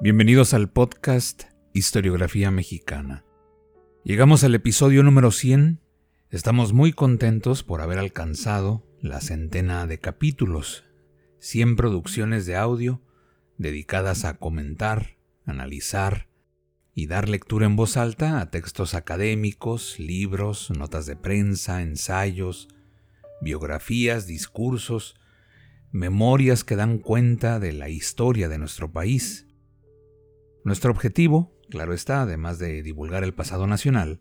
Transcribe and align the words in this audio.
Bienvenidos 0.00 0.54
al 0.54 0.70
podcast 0.70 1.46
Historiografía 1.72 2.52
Mexicana. 2.52 3.24
Llegamos 4.04 4.44
al 4.44 4.54
episodio 4.54 5.02
número 5.02 5.32
100. 5.32 5.80
Estamos 6.30 6.72
muy 6.72 6.92
contentos 6.92 7.64
por 7.64 7.80
haber 7.80 7.98
alcanzado 7.98 8.86
la 9.00 9.20
centena 9.20 9.88
de 9.88 9.98
capítulos, 9.98 10.84
100 11.40 11.74
producciones 11.74 12.46
de 12.46 12.54
audio 12.54 13.02
dedicadas 13.56 14.24
a 14.24 14.34
comentar, 14.34 15.16
analizar, 15.44 16.28
y 16.94 17.08
dar 17.08 17.28
lectura 17.28 17.66
en 17.66 17.74
voz 17.74 17.96
alta 17.96 18.40
a 18.40 18.50
textos 18.52 18.94
académicos, 18.94 19.98
libros, 19.98 20.70
notas 20.70 21.06
de 21.06 21.16
prensa, 21.16 21.82
ensayos, 21.82 22.68
biografías, 23.40 24.28
discursos, 24.28 25.16
memorias 25.90 26.62
que 26.62 26.76
dan 26.76 26.98
cuenta 26.98 27.58
de 27.58 27.72
la 27.72 27.88
historia 27.88 28.48
de 28.48 28.58
nuestro 28.58 28.92
país. 28.92 29.47
Nuestro 30.68 30.90
objetivo, 30.90 31.50
claro 31.70 31.94
está, 31.94 32.20
además 32.20 32.58
de 32.58 32.82
divulgar 32.82 33.24
el 33.24 33.32
pasado 33.32 33.66
nacional, 33.66 34.20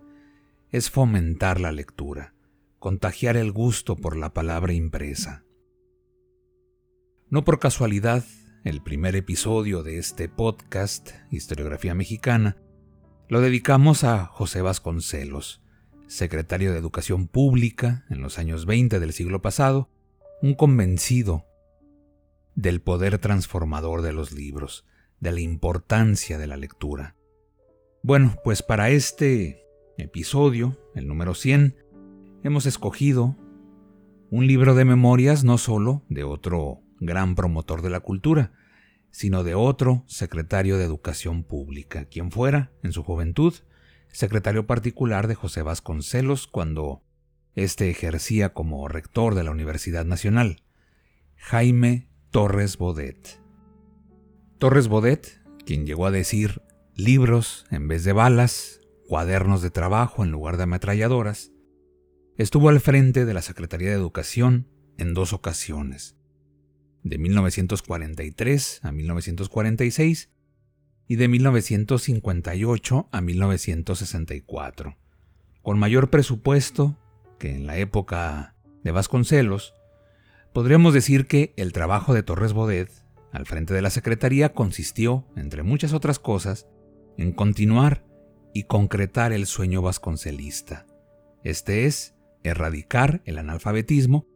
es 0.70 0.90
fomentar 0.90 1.60
la 1.60 1.74
lectura, 1.74 2.36
contagiar 2.80 3.36
el 3.36 3.52
gusto 3.52 3.98
por 3.98 4.16
la 4.16 4.34
palabra 4.34 4.72
impresa. 4.72 5.44
No 7.30 7.44
por 7.44 7.60
casualidad, 7.60 8.24
el 8.64 8.82
primer 8.82 9.18
episodio 9.18 9.84
de 9.84 9.98
este 9.98 10.30
podcast, 10.30 11.10
Historiografía 11.32 11.94
Mexicana, 11.94 12.56
lo 13.28 13.42
dedicamos 13.42 14.06
a 14.06 14.24
José 14.28 14.62
Vasconcelos, 14.62 15.62
secretario 16.08 16.72
de 16.72 16.80
Educación 16.80 17.28
Pública 17.28 18.06
en 18.10 18.22
los 18.22 18.40
años 18.40 18.66
20 18.66 19.02
del 19.02 19.12
siglo 19.12 19.42
pasado, 19.42 19.90
un 20.42 20.54
convencido 20.54 21.46
del 22.56 22.80
poder 22.80 23.18
transformador 23.18 24.02
de 24.02 24.14
los 24.14 24.32
libros, 24.32 24.86
de 25.20 25.32
la 25.32 25.42
importancia 25.42 26.38
de 26.38 26.48
la 26.48 26.58
lectura. 26.58 27.16
Bueno, 28.04 28.36
pues 28.44 28.62
para 28.62 28.90
este 28.90 29.64
episodio, 29.98 30.78
el 30.96 31.08
número 31.08 31.34
100, 31.34 31.76
hemos 32.44 32.66
escogido 32.66 33.36
un 34.30 34.46
libro 34.46 34.76
de 34.76 34.86
memorias 34.86 35.44
no 35.44 35.58
solo 35.58 36.04
de 36.10 36.24
otro 36.24 36.82
gran 37.00 37.36
promotor 37.36 37.82
de 37.82 37.90
la 37.90 38.00
cultura, 38.00 38.54
sino 39.10 39.44
de 39.44 39.56
otro 39.56 40.04
secretario 40.08 40.78
de 40.78 40.84
Educación 40.84 41.44
Pública, 41.44 42.06
quien 42.06 42.32
fuera, 42.32 42.72
en 42.84 42.92
su 42.92 43.04
juventud, 43.04 43.54
secretario 44.10 44.68
particular 44.68 45.28
de 45.28 45.36
José 45.36 45.62
Vasconcelos 45.62 46.48
cuando 46.48 47.04
éste 47.56 47.90
ejercía 47.90 48.54
como 48.54 48.88
rector 48.88 49.36
de 49.36 49.44
la 49.44 49.52
Universidad 49.52 50.06
Nacional, 50.06 50.64
Jaime 51.36 52.10
Torres 52.32 52.78
Bodet. 52.78 53.47
Torres 54.58 54.88
Bodet, 54.88 55.40
quien 55.68 55.86
llegó 55.86 56.08
a 56.08 56.12
decir 56.12 56.64
libros 56.96 57.68
en 57.70 57.88
vez 57.88 58.04
de 58.04 58.12
balas, 58.12 58.82
cuadernos 59.08 59.62
de 59.62 59.70
trabajo 59.70 60.24
en 60.24 60.32
lugar 60.32 60.58
de 60.58 60.64
ametralladoras, 60.64 61.52
estuvo 62.38 62.70
al 62.70 62.80
frente 62.80 63.26
de 63.26 63.36
la 63.36 63.44
Secretaría 63.44 63.90
de 63.90 63.96
Educación 63.96 64.68
en 64.98 65.14
dos 65.14 65.32
ocasiones, 65.32 66.18
de 67.04 67.20
1943 67.20 68.80
a 68.82 68.92
1946 68.92 70.32
y 71.08 71.16
de 71.18 71.28
1958 71.28 73.10
a 73.12 73.22
1964. 73.22 74.98
Con 75.62 75.78
mayor 75.78 76.10
presupuesto 76.10 76.98
que 77.38 77.54
en 77.54 77.68
la 77.68 77.78
época 77.78 78.56
de 78.84 78.90
Vasconcelos, 78.90 79.76
podríamos 80.52 80.96
decir 80.96 81.28
que 81.28 81.54
el 81.58 81.74
trabajo 81.74 82.16
de 82.16 82.24
Torres 82.24 82.54
Bodet 82.54 83.07
al 83.32 83.46
frente 83.46 83.74
de 83.74 83.82
la 83.82 83.90
Secretaría 83.90 84.54
consistió, 84.54 85.28
entre 85.36 85.64
muchas 85.64 85.94
otras 85.94 86.20
cosas, 86.20 86.68
en 87.18 87.32
continuar 87.32 88.06
y 88.54 88.64
concretar 88.64 89.34
el 89.34 89.46
sueño 89.46 89.82
vasconcelista. 89.82 90.86
Este 91.44 91.86
es 91.86 92.16
erradicar 92.44 93.22
el 93.26 93.38
analfabetismo 93.38 94.28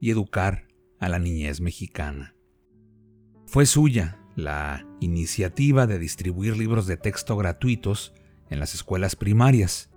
y 0.00 0.10
educar 0.10 0.68
a 0.98 1.08
la 1.08 1.18
niñez 1.18 1.60
mexicana. 1.60 2.34
Fue 3.46 3.66
suya 3.66 4.20
la 4.36 4.86
iniciativa 5.00 5.86
de 5.86 5.98
distribuir 5.98 6.56
libros 6.56 6.86
de 6.86 6.96
texto 6.96 7.36
gratuitos 7.36 8.14
en 8.50 8.60
las 8.60 8.74
escuelas 8.74 9.16
primarias. 9.16 9.90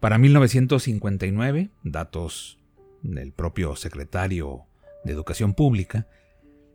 Para 0.00 0.18
1959, 0.18 1.70
datos 1.82 2.58
del 3.02 3.32
propio 3.32 3.74
secretario 3.74 4.66
de 5.04 5.12
Educación 5.12 5.54
Pública, 5.54 6.06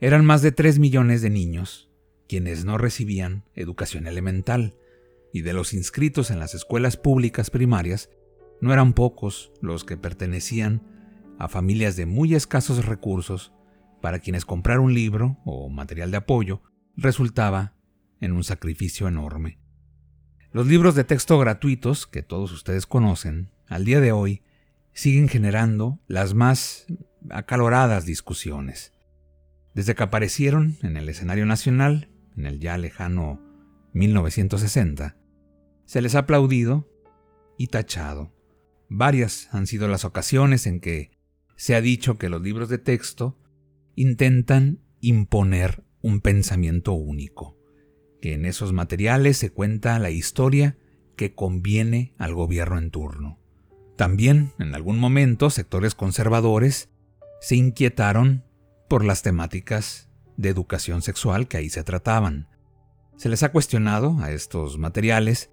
eran 0.04 0.26
más 0.26 0.42
de 0.42 0.52
3 0.52 0.80
millones 0.80 1.22
de 1.22 1.30
niños 1.30 1.90
quienes 2.28 2.66
no 2.66 2.78
recibían 2.78 3.46
educación 3.56 4.06
elemental, 4.06 4.76
y 5.32 5.44
de 5.44 5.54
los 5.54 5.74
inscritos 5.74 6.30
en 6.30 6.40
las 6.40 6.54
escuelas 6.54 6.98
públicas 6.98 7.50
primarias, 7.50 8.10
no 8.60 8.74
eran 8.74 8.92
pocos 8.92 9.54
los 9.62 9.86
que 9.86 9.96
pertenecían 9.96 10.82
a 11.40 11.48
familias 11.48 11.96
de 11.96 12.06
muy 12.06 12.36
escasos 12.36 12.86
recursos 12.86 13.54
para 14.02 14.20
quienes 14.20 14.44
comprar 14.44 14.82
un 14.82 14.94
libro 14.94 15.38
o 15.46 15.70
material 15.70 16.12
de 16.12 16.18
apoyo 16.18 16.62
resultaba 16.98 17.74
en 18.20 18.34
un 18.34 18.44
sacrificio 18.44 19.08
enorme. 19.08 19.58
Los 20.52 20.68
libros 20.68 20.96
de 20.96 21.06
texto 21.06 21.40
gratuitos, 21.40 22.08
que 22.08 22.24
todos 22.24 22.52
ustedes 22.52 22.86
conocen, 22.88 23.52
al 23.70 23.86
día 23.86 24.02
de 24.02 24.12
hoy 24.12 24.42
siguen 24.92 25.30
generando 25.30 26.02
las 26.08 26.34
más 26.34 26.88
acaloradas 27.30 28.06
discusiones. 28.06 28.94
Desde 29.74 29.96
que 29.96 30.04
aparecieron 30.04 30.78
en 30.84 30.98
el 30.98 31.10
escenario 31.10 31.46
nacional, 31.46 32.10
en 32.38 32.46
el 32.46 32.60
ya 32.60 32.78
lejano 32.78 33.42
1960, 33.94 35.18
se 35.86 36.02
les 36.02 36.16
ha 36.16 36.20
aplaudido 36.20 36.90
y 37.58 37.68
tachado. 37.68 38.34
Varias 38.90 39.50
han 39.52 39.68
sido 39.68 39.88
las 39.88 40.06
ocasiones 40.06 40.68
en 40.68 40.80
que 40.80 41.12
se 41.56 41.76
ha 41.76 41.82
dicho 41.82 42.18
que 42.18 42.30
los 42.30 42.42
libros 42.42 42.70
de 42.70 42.78
texto 42.78 43.40
intentan 43.96 44.80
imponer 45.00 45.84
un 46.02 46.22
pensamiento 46.22 46.94
único, 46.94 47.58
que 48.22 48.34
en 48.34 48.46
esos 48.46 48.74
materiales 48.74 49.38
se 49.38 49.52
cuenta 49.52 50.00
la 50.00 50.10
historia 50.10 50.78
que 51.16 51.34
conviene 51.34 52.14
al 52.18 52.34
gobierno 52.34 52.78
en 52.78 52.92
turno. 52.92 53.40
También, 53.96 54.52
en 54.60 54.74
algún 54.76 55.00
momento, 55.00 55.50
sectores 55.50 55.96
conservadores 55.96 56.90
se 57.42 57.56
inquietaron 57.56 58.44
por 58.88 59.04
las 59.04 59.22
temáticas 59.22 60.10
de 60.38 60.50
educación 60.50 61.02
sexual 61.02 61.48
que 61.48 61.58
ahí 61.58 61.70
se 61.70 61.84
trataban. 61.84 62.48
Se 63.16 63.30
les 63.30 63.44
ha 63.44 63.52
cuestionado 63.52 64.18
a 64.22 64.32
estos 64.32 64.78
materiales 64.78 65.52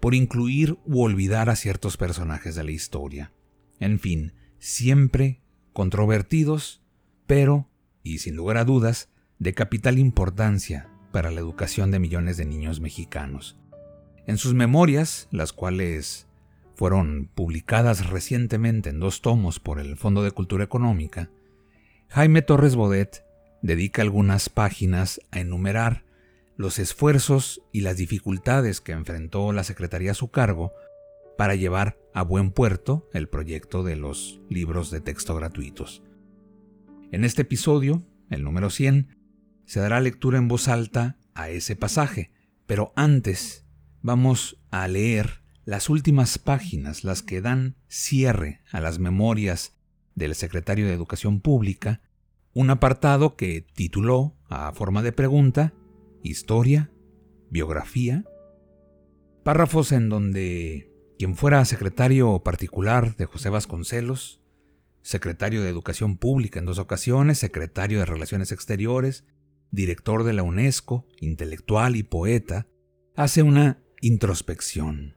por 0.00 0.14
incluir 0.14 0.78
u 0.84 1.02
olvidar 1.02 1.48
a 1.48 1.56
ciertos 1.56 1.96
personajes 1.96 2.54
de 2.54 2.64
la 2.64 2.72
historia. 2.72 3.32
En 3.78 3.98
fin, 3.98 4.34
siempre 4.58 5.42
controvertidos, 5.72 6.82
pero, 7.26 7.68
y 8.02 8.18
sin 8.18 8.36
lugar 8.36 8.56
a 8.56 8.64
dudas, 8.64 9.10
de 9.38 9.54
capital 9.54 9.98
importancia 9.98 10.88
para 11.12 11.30
la 11.30 11.40
educación 11.40 11.90
de 11.90 11.98
millones 11.98 12.36
de 12.36 12.46
niños 12.46 12.80
mexicanos. 12.80 13.58
En 14.26 14.38
sus 14.38 14.54
memorias, 14.54 15.28
las 15.30 15.52
cuales 15.52 16.26
fueron 16.74 17.28
publicadas 17.34 18.08
recientemente 18.08 18.90
en 18.90 19.00
dos 19.00 19.20
tomos 19.20 19.60
por 19.60 19.78
el 19.78 19.96
Fondo 19.96 20.22
de 20.22 20.30
Cultura 20.30 20.64
Económica, 20.64 21.30
Jaime 22.14 22.42
Torres 22.42 22.76
Bodet 22.76 23.24
dedica 23.62 24.02
algunas 24.02 24.50
páginas 24.50 25.18
a 25.30 25.40
enumerar 25.40 26.04
los 26.58 26.78
esfuerzos 26.78 27.62
y 27.72 27.80
las 27.80 27.96
dificultades 27.96 28.82
que 28.82 28.92
enfrentó 28.92 29.50
la 29.54 29.64
Secretaría 29.64 30.10
a 30.10 30.14
su 30.14 30.30
cargo 30.30 30.74
para 31.38 31.54
llevar 31.54 31.96
a 32.12 32.22
buen 32.22 32.50
puerto 32.50 33.08
el 33.14 33.30
proyecto 33.30 33.82
de 33.82 33.96
los 33.96 34.42
libros 34.50 34.90
de 34.90 35.00
texto 35.00 35.34
gratuitos. 35.34 36.02
En 37.12 37.24
este 37.24 37.42
episodio, 37.42 38.06
el 38.28 38.44
número 38.44 38.68
100, 38.68 39.16
se 39.64 39.80
dará 39.80 39.98
lectura 39.98 40.36
en 40.36 40.48
voz 40.48 40.68
alta 40.68 41.16
a 41.32 41.48
ese 41.48 41.76
pasaje, 41.76 42.30
pero 42.66 42.92
antes 42.94 43.64
vamos 44.02 44.60
a 44.70 44.86
leer 44.86 45.40
las 45.64 45.88
últimas 45.88 46.36
páginas, 46.36 47.04
las 47.04 47.22
que 47.22 47.40
dan 47.40 47.76
cierre 47.88 48.60
a 48.70 48.80
las 48.80 48.98
memorias 48.98 49.78
del 50.14 50.34
secretario 50.34 50.86
de 50.86 50.92
Educación 50.92 51.40
Pública, 51.40 52.00
un 52.54 52.70
apartado 52.70 53.36
que 53.36 53.66
tituló 53.74 54.36
a 54.48 54.72
forma 54.72 55.02
de 55.02 55.12
pregunta 55.12 55.72
Historia, 56.22 56.90
Biografía, 57.50 58.24
párrafos 59.42 59.92
en 59.92 60.08
donde 60.08 60.90
quien 61.18 61.36
fuera 61.36 61.64
secretario 61.64 62.40
particular 62.40 63.16
de 63.16 63.26
José 63.26 63.50
Vasconcelos, 63.50 64.40
secretario 65.02 65.62
de 65.62 65.68
Educación 65.68 66.16
Pública 66.16 66.58
en 66.58 66.66
dos 66.66 66.78
ocasiones, 66.78 67.38
secretario 67.38 67.98
de 67.98 68.06
Relaciones 68.06 68.52
Exteriores, 68.52 69.24
director 69.70 70.24
de 70.24 70.32
la 70.32 70.42
UNESCO, 70.42 71.06
intelectual 71.20 71.96
y 71.96 72.02
poeta, 72.02 72.68
hace 73.16 73.42
una 73.42 73.82
introspección, 74.00 75.16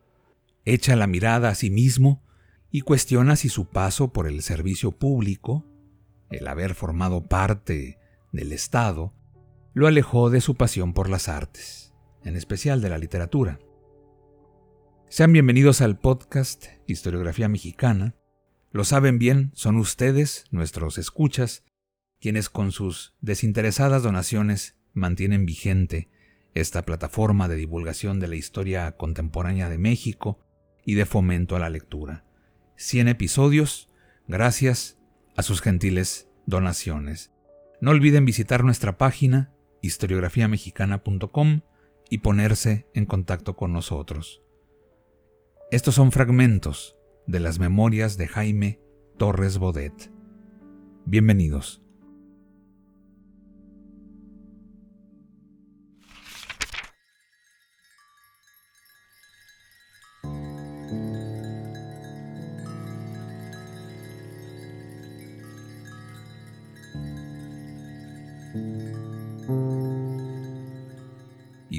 echa 0.64 0.96
la 0.96 1.08
mirada 1.08 1.50
a 1.50 1.56
sí 1.56 1.70
mismo 1.70 2.25
y 2.76 2.82
cuestiona 2.82 3.38
si 3.38 3.48
su 3.48 3.70
paso 3.70 4.12
por 4.12 4.28
el 4.28 4.42
servicio 4.42 4.92
público, 4.92 5.66
el 6.30 6.46
haber 6.46 6.76
formado 6.76 7.26
parte 7.26 8.00
del 8.34 8.52
Estado, 8.52 9.14
lo 9.74 9.88
alejó 9.88 10.30
de 10.30 10.42
su 10.42 10.56
pasión 10.56 10.94
por 10.94 11.10
las 11.10 11.30
artes, 11.30 11.94
en 12.26 12.36
especial 12.36 12.82
de 12.82 12.90
la 12.90 12.98
literatura. 12.98 13.60
Sean 15.08 15.32
bienvenidos 15.32 15.80
al 15.80 15.98
podcast 15.98 16.66
Historiografía 16.86 17.48
Mexicana. 17.48 18.14
Lo 18.74 18.84
saben 18.84 19.20
bien, 19.20 19.52
son 19.54 19.78
ustedes, 19.78 20.44
nuestros 20.52 20.98
escuchas, 20.98 21.64
quienes 22.20 22.50
con 22.50 22.74
sus 22.74 23.16
desinteresadas 23.22 24.04
donaciones 24.04 24.76
mantienen 24.92 25.46
vigente 25.46 26.10
esta 26.54 26.82
plataforma 26.82 27.48
de 27.48 27.56
divulgación 27.56 28.20
de 28.20 28.28
la 28.28 28.36
historia 28.36 28.98
contemporánea 28.98 29.70
de 29.70 29.78
México 29.78 30.42
y 30.86 30.96
de 30.96 31.06
fomento 31.06 31.56
a 31.56 31.60
la 31.60 31.70
lectura. 31.70 32.26
100 32.78 33.08
episodios 33.08 33.90
gracias 34.28 34.98
a 35.36 35.44
sus 35.44 35.62
gentiles 35.62 36.30
donaciones. 36.46 37.32
No 37.82 37.92
olviden 37.92 38.26
visitar 38.26 38.64
nuestra 38.64 38.98
página 38.98 39.54
historiografiamexicana.com 39.82 41.62
y 42.10 42.18
ponerse 42.20 42.88
en 42.94 43.06
contacto 43.06 43.56
con 43.56 43.74
nosotros. 43.74 44.42
Estos 45.72 45.96
son 45.96 46.12
fragmentos 46.12 46.98
de 47.28 47.40
las 47.40 47.60
memorias 47.60 48.18
de 48.18 48.28
Jaime 48.28 48.80
Torres 49.18 49.58
Bodet. 49.58 50.12
Bienvenidos. 51.06 51.85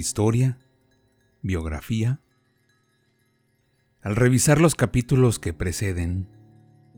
Historia, 0.08 0.56
biografía. 1.42 2.20
Al 4.00 4.14
revisar 4.14 4.60
los 4.60 4.76
capítulos 4.76 5.40
que 5.40 5.52
preceden, 5.52 6.28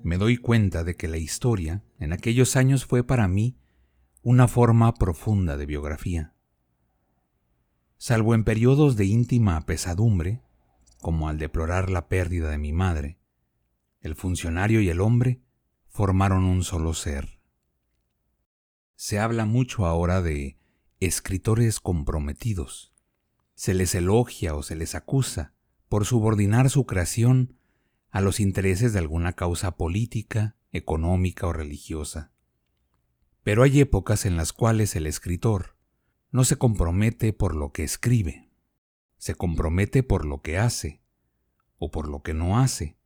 me 0.04 0.18
doy 0.18 0.36
cuenta 0.36 0.84
de 0.84 0.94
que 0.94 1.08
la 1.08 1.16
historia 1.16 1.82
en 1.98 2.12
aquellos 2.12 2.54
años 2.54 2.84
fue 2.84 3.02
para 3.04 3.26
mí 3.26 3.56
una 4.20 4.46
forma 4.46 4.92
profunda 4.92 5.56
de 5.56 5.64
biografía. 5.64 6.34
Salvo 7.96 8.34
en 8.34 8.44
periodos 8.44 8.96
de 8.96 9.06
íntima 9.06 9.58
pesadumbre, 9.62 10.42
como 11.00 11.30
al 11.30 11.38
deplorar 11.38 11.88
la 11.88 12.08
pérdida 12.08 12.50
de 12.50 12.58
mi 12.58 12.74
madre, 12.74 13.18
el 14.02 14.16
funcionario 14.16 14.82
y 14.82 14.90
el 14.90 15.00
hombre 15.00 15.40
formaron 15.88 16.44
un 16.44 16.62
solo 16.62 16.92
ser. 16.92 17.40
Se 18.96 19.18
habla 19.18 19.46
mucho 19.46 19.86
ahora 19.86 20.20
de 20.20 20.58
escritores 21.00 21.80
comprometidos. 21.80 22.92
Se 23.58 23.74
les 23.74 23.96
elogia 23.96 24.54
o 24.54 24.62
se 24.62 24.76
les 24.76 24.94
acusa 24.94 25.52
por 25.88 26.04
subordinar 26.04 26.70
su 26.70 26.86
creación 26.86 27.58
a 28.08 28.20
los 28.20 28.38
intereses 28.38 28.92
de 28.92 29.00
alguna 29.00 29.32
causa 29.32 29.76
política, 29.76 30.56
económica 30.70 31.48
o 31.48 31.52
religiosa. 31.52 32.30
Pero 33.42 33.64
hay 33.64 33.80
épocas 33.80 34.26
en 34.26 34.36
las 34.36 34.52
cuales 34.52 34.94
el 34.94 35.08
escritor 35.08 35.76
no 36.30 36.44
se 36.44 36.54
compromete 36.54 37.32
por 37.32 37.56
lo 37.56 37.72
que 37.72 37.82
escribe, 37.82 38.48
se 39.16 39.34
compromete 39.34 40.04
por 40.04 40.24
lo 40.24 40.40
que 40.40 40.56
hace 40.56 41.02
o 41.78 41.90
por 41.90 42.06
lo 42.06 42.22
que 42.22 42.34
no 42.34 42.60
hace, 42.60 42.96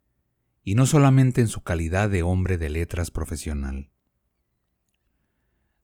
y 0.62 0.74
no 0.74 0.84
solamente 0.84 1.40
en 1.40 1.48
su 1.48 1.62
calidad 1.62 2.10
de 2.10 2.22
hombre 2.22 2.58
de 2.58 2.68
letras 2.68 3.10
profesional. 3.10 3.90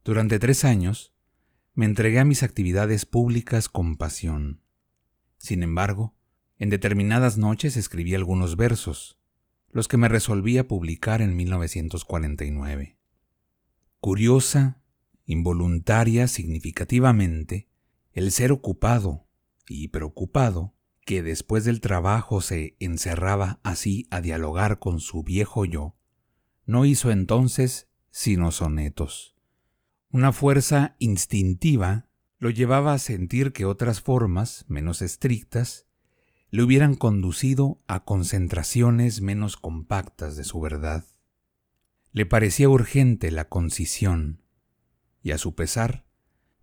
Durante 0.04 0.38
tres 0.38 0.66
años 0.66 1.14
me 1.78 1.84
entregué 1.84 2.18
a 2.18 2.24
mis 2.24 2.42
actividades 2.42 3.06
públicas 3.06 3.68
con 3.68 3.94
pasión. 3.94 4.64
Sin 5.36 5.62
embargo, 5.62 6.12
en 6.58 6.70
determinadas 6.70 7.38
noches 7.38 7.76
escribí 7.76 8.16
algunos 8.16 8.56
versos, 8.56 9.16
los 9.70 9.86
que 9.86 9.96
me 9.96 10.08
resolví 10.08 10.58
a 10.58 10.66
publicar 10.66 11.22
en 11.22 11.36
1949. 11.36 12.98
Curiosa, 14.00 14.82
involuntaria, 15.24 16.26
significativamente, 16.26 17.68
el 18.10 18.32
ser 18.32 18.50
ocupado 18.50 19.28
y 19.68 19.86
preocupado, 19.86 20.74
que 21.06 21.22
después 21.22 21.64
del 21.64 21.80
trabajo 21.80 22.40
se 22.40 22.76
encerraba 22.80 23.60
así 23.62 24.08
a 24.10 24.20
dialogar 24.20 24.80
con 24.80 24.98
su 24.98 25.22
viejo 25.22 25.64
yo, 25.64 25.94
no 26.66 26.84
hizo 26.86 27.12
entonces 27.12 27.88
sino 28.10 28.50
sonetos. 28.50 29.37
Una 30.10 30.32
fuerza 30.32 30.96
instintiva 30.98 32.08
lo 32.38 32.48
llevaba 32.48 32.94
a 32.94 32.98
sentir 32.98 33.52
que 33.52 33.66
otras 33.66 34.00
formas, 34.00 34.64
menos 34.66 35.02
estrictas, 35.02 35.86
le 36.50 36.62
hubieran 36.62 36.94
conducido 36.94 37.78
a 37.86 38.04
concentraciones 38.04 39.20
menos 39.20 39.58
compactas 39.58 40.36
de 40.36 40.44
su 40.44 40.60
verdad. 40.60 41.04
Le 42.12 42.24
parecía 42.24 42.70
urgente 42.70 43.30
la 43.30 43.50
concisión, 43.50 44.42
y 45.20 45.32
a 45.32 45.38
su 45.38 45.54
pesar, 45.54 46.06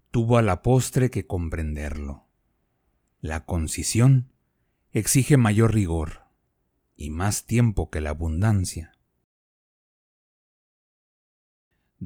tuvo 0.10 0.40
a 0.40 0.42
la 0.42 0.64
postre 0.64 1.12
que 1.12 1.28
comprenderlo. 1.28 2.28
La 3.20 3.46
concisión 3.46 4.34
exige 4.92 5.38
mayor 5.38 5.74
rigor 5.74 6.24
y 6.96 7.12
más 7.12 7.46
tiempo 7.46 7.92
que 7.92 8.02
la 8.02 8.12
abundancia. 8.12 8.95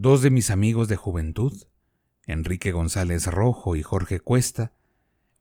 Dos 0.01 0.21
de 0.21 0.29
mis 0.29 0.49
amigos 0.49 0.87
de 0.87 0.95
juventud, 0.95 1.51
Enrique 2.25 2.71
González 2.71 3.25
Rojo 3.25 3.75
y 3.75 3.83
Jorge 3.83 4.21
Cuesta, 4.21 4.71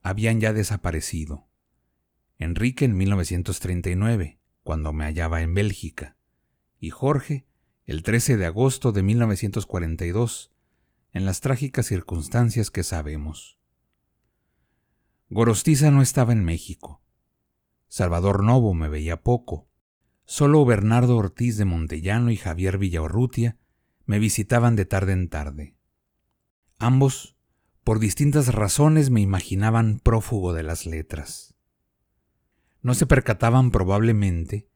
habían 0.03 0.41
ya 0.41 0.53
desaparecido. 0.53 1.47
Enrique 2.39 2.85
en 2.85 2.97
1939, 2.97 4.41
cuando 4.65 4.93
me 4.93 5.05
hallaba 5.05 5.43
en 5.43 5.55
Bélgica, 5.55 6.17
y 6.81 6.91
Jorge 6.91 7.47
el 7.85 8.03
13 8.03 8.37
de 8.37 8.47
agosto 8.47 8.91
de 8.91 9.05
1942, 9.05 10.51
en 11.13 11.25
las 11.25 11.41
trágicas 11.41 11.87
circunstancias 11.87 12.73
que 12.73 12.83
sabemos. 12.83 13.61
Gorostiza 15.31 15.93
no 15.93 16.03
estaba 16.03 16.33
en 16.33 16.45
México. 16.45 17.01
Salvador 17.87 18.43
Novo 18.43 18.75
me 18.75 18.89
veía 18.89 19.23
poco. 19.23 19.69
Solo 20.25 20.65
Bernardo 20.65 21.17
Ortiz 21.17 21.59
de 21.59 21.65
Montellano 21.65 22.33
y 22.33 22.37
Javier 22.37 22.77
Villaurrutia 22.79 23.57
me 24.09 24.19
visitaban 24.19 24.75
de 24.75 24.87
tarde 24.87 25.13
en 25.13 25.29
tarde. 25.29 25.77
Ambos, 26.79 27.37
por 27.85 27.99
distintas 27.99 28.55
razones, 28.55 29.11
me 29.11 29.21
imaginaban 29.21 30.01
prófugo 30.01 30.55
de 30.55 30.63
las 30.63 30.87
letras. 30.87 31.55
No 32.81 32.95
se 32.95 33.05
percataban 33.05 33.71
probablemente 33.71 34.71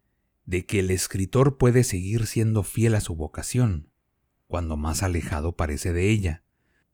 de 0.44 0.66
que 0.66 0.80
el 0.80 0.90
escritor 0.90 1.56
puede 1.56 1.82
seguir 1.82 2.26
siendo 2.26 2.62
fiel 2.62 2.94
a 2.94 3.00
su 3.00 3.16
vocación, 3.16 3.88
cuando 4.48 4.76
más 4.76 5.02
alejado 5.02 5.56
parece 5.56 5.94
de 5.94 6.10
ella, 6.10 6.44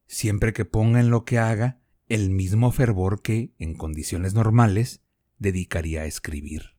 siempre 0.07 0.52
que 0.52 0.64
ponga 0.64 1.00
en 1.00 1.11
lo 1.11 1.25
que 1.25 1.40
haga 1.40 1.80
el 2.07 2.30
mismo 2.30 2.71
fervor 2.71 3.21
que, 3.21 3.52
en 3.59 3.75
condiciones 3.75 4.35
normales, 4.35 5.02
dedicaría 5.38 6.02
a 6.02 6.07
escribir. 6.07 6.76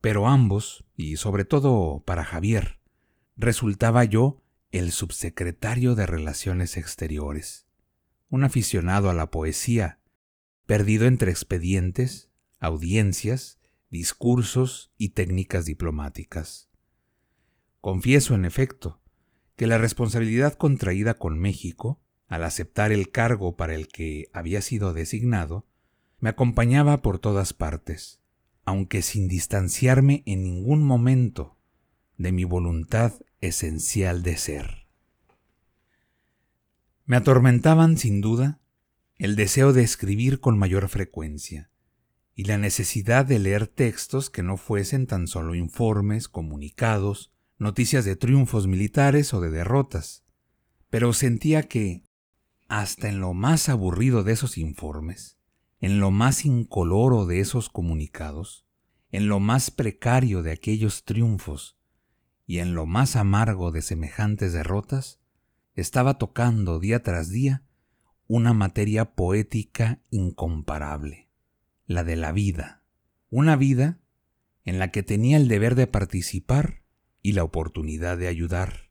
Pero 0.00 0.28
ambos, 0.28 0.84
y 0.94 1.16
sobre 1.16 1.44
todo 1.44 2.04
para 2.06 2.24
Javier, 2.24 2.78
resultaba 3.36 4.04
yo 4.04 4.44
el 4.72 4.92
subsecretario 4.92 5.94
de 5.94 6.06
Relaciones 6.06 6.76
Exteriores, 6.76 7.66
un 8.28 8.44
aficionado 8.44 9.10
a 9.10 9.14
la 9.14 9.30
poesía, 9.30 10.00
perdido 10.66 11.06
entre 11.06 11.30
expedientes, 11.30 12.30
audiencias, 12.58 13.58
discursos 13.90 14.92
y 14.98 15.10
técnicas 15.10 15.64
diplomáticas. 15.64 16.68
Confieso, 17.80 18.34
en 18.34 18.44
efecto, 18.44 19.00
que 19.54 19.66
la 19.66 19.78
responsabilidad 19.78 20.54
contraída 20.54 21.14
con 21.14 21.38
México, 21.38 22.00
al 22.26 22.42
aceptar 22.44 22.90
el 22.90 23.10
cargo 23.10 23.56
para 23.56 23.74
el 23.74 23.86
que 23.88 24.28
había 24.32 24.60
sido 24.60 24.92
designado, 24.92 25.66
me 26.18 26.30
acompañaba 26.30 27.02
por 27.02 27.20
todas 27.20 27.52
partes, 27.52 28.20
aunque 28.64 29.02
sin 29.02 29.28
distanciarme 29.28 30.24
en 30.26 30.42
ningún 30.42 30.82
momento 30.82 31.56
de 32.18 32.32
mi 32.32 32.44
voluntad 32.44 33.12
esencial 33.40 34.22
de 34.22 34.36
ser. 34.36 34.86
Me 37.04 37.16
atormentaban, 37.16 37.98
sin 37.98 38.20
duda, 38.20 38.60
el 39.18 39.36
deseo 39.36 39.72
de 39.72 39.82
escribir 39.82 40.40
con 40.40 40.58
mayor 40.58 40.88
frecuencia 40.88 41.70
y 42.34 42.44
la 42.44 42.58
necesidad 42.58 43.24
de 43.24 43.38
leer 43.38 43.66
textos 43.66 44.28
que 44.28 44.42
no 44.42 44.56
fuesen 44.56 45.06
tan 45.06 45.26
solo 45.26 45.54
informes, 45.54 46.28
comunicados, 46.28 47.32
noticias 47.58 48.04
de 48.04 48.16
triunfos 48.16 48.66
militares 48.66 49.32
o 49.32 49.40
de 49.40 49.50
derrotas. 49.50 50.24
Pero 50.90 51.12
sentía 51.12 51.62
que, 51.62 52.02
hasta 52.68 53.08
en 53.08 53.20
lo 53.20 53.32
más 53.32 53.68
aburrido 53.68 54.22
de 54.22 54.32
esos 54.32 54.58
informes, 54.58 55.38
en 55.80 56.00
lo 56.00 56.10
más 56.10 56.44
incoloro 56.44 57.24
de 57.24 57.40
esos 57.40 57.70
comunicados, 57.70 58.66
en 59.10 59.28
lo 59.28 59.40
más 59.40 59.70
precario 59.70 60.42
de 60.42 60.52
aquellos 60.52 61.04
triunfos 61.04 61.76
y 62.46 62.58
en 62.60 62.74
lo 62.74 62.86
más 62.86 63.16
amargo 63.16 63.72
de 63.72 63.82
semejantes 63.82 64.52
derrotas, 64.52 65.20
estaba 65.74 66.18
tocando 66.18 66.78
día 66.78 67.02
tras 67.02 67.28
día 67.28 67.62
una 68.28 68.54
materia 68.54 69.14
poética 69.14 70.00
incomparable, 70.10 71.28
la 71.86 72.04
de 72.04 72.16
la 72.16 72.32
vida, 72.32 72.82
una 73.30 73.56
vida 73.56 73.98
en 74.64 74.78
la 74.78 74.90
que 74.90 75.02
tenía 75.02 75.36
el 75.36 75.48
deber 75.48 75.74
de 75.74 75.86
participar 75.86 76.82
y 77.22 77.32
la 77.32 77.44
oportunidad 77.44 78.16
de 78.18 78.28
ayudar, 78.28 78.90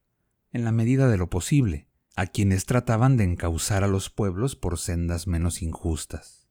en 0.51 0.63
la 0.63 0.71
medida 0.71 1.09
de 1.09 1.17
lo 1.17 1.29
posible, 1.29 1.89
a 2.15 2.27
quienes 2.27 2.65
trataban 2.65 3.17
de 3.17 3.25
encauzar 3.25 3.83
a 3.83 3.87
los 3.87 4.09
pueblos 4.09 4.55
por 4.55 4.77
sendas 4.77 5.27
menos 5.27 5.61
injustas. 5.61 6.47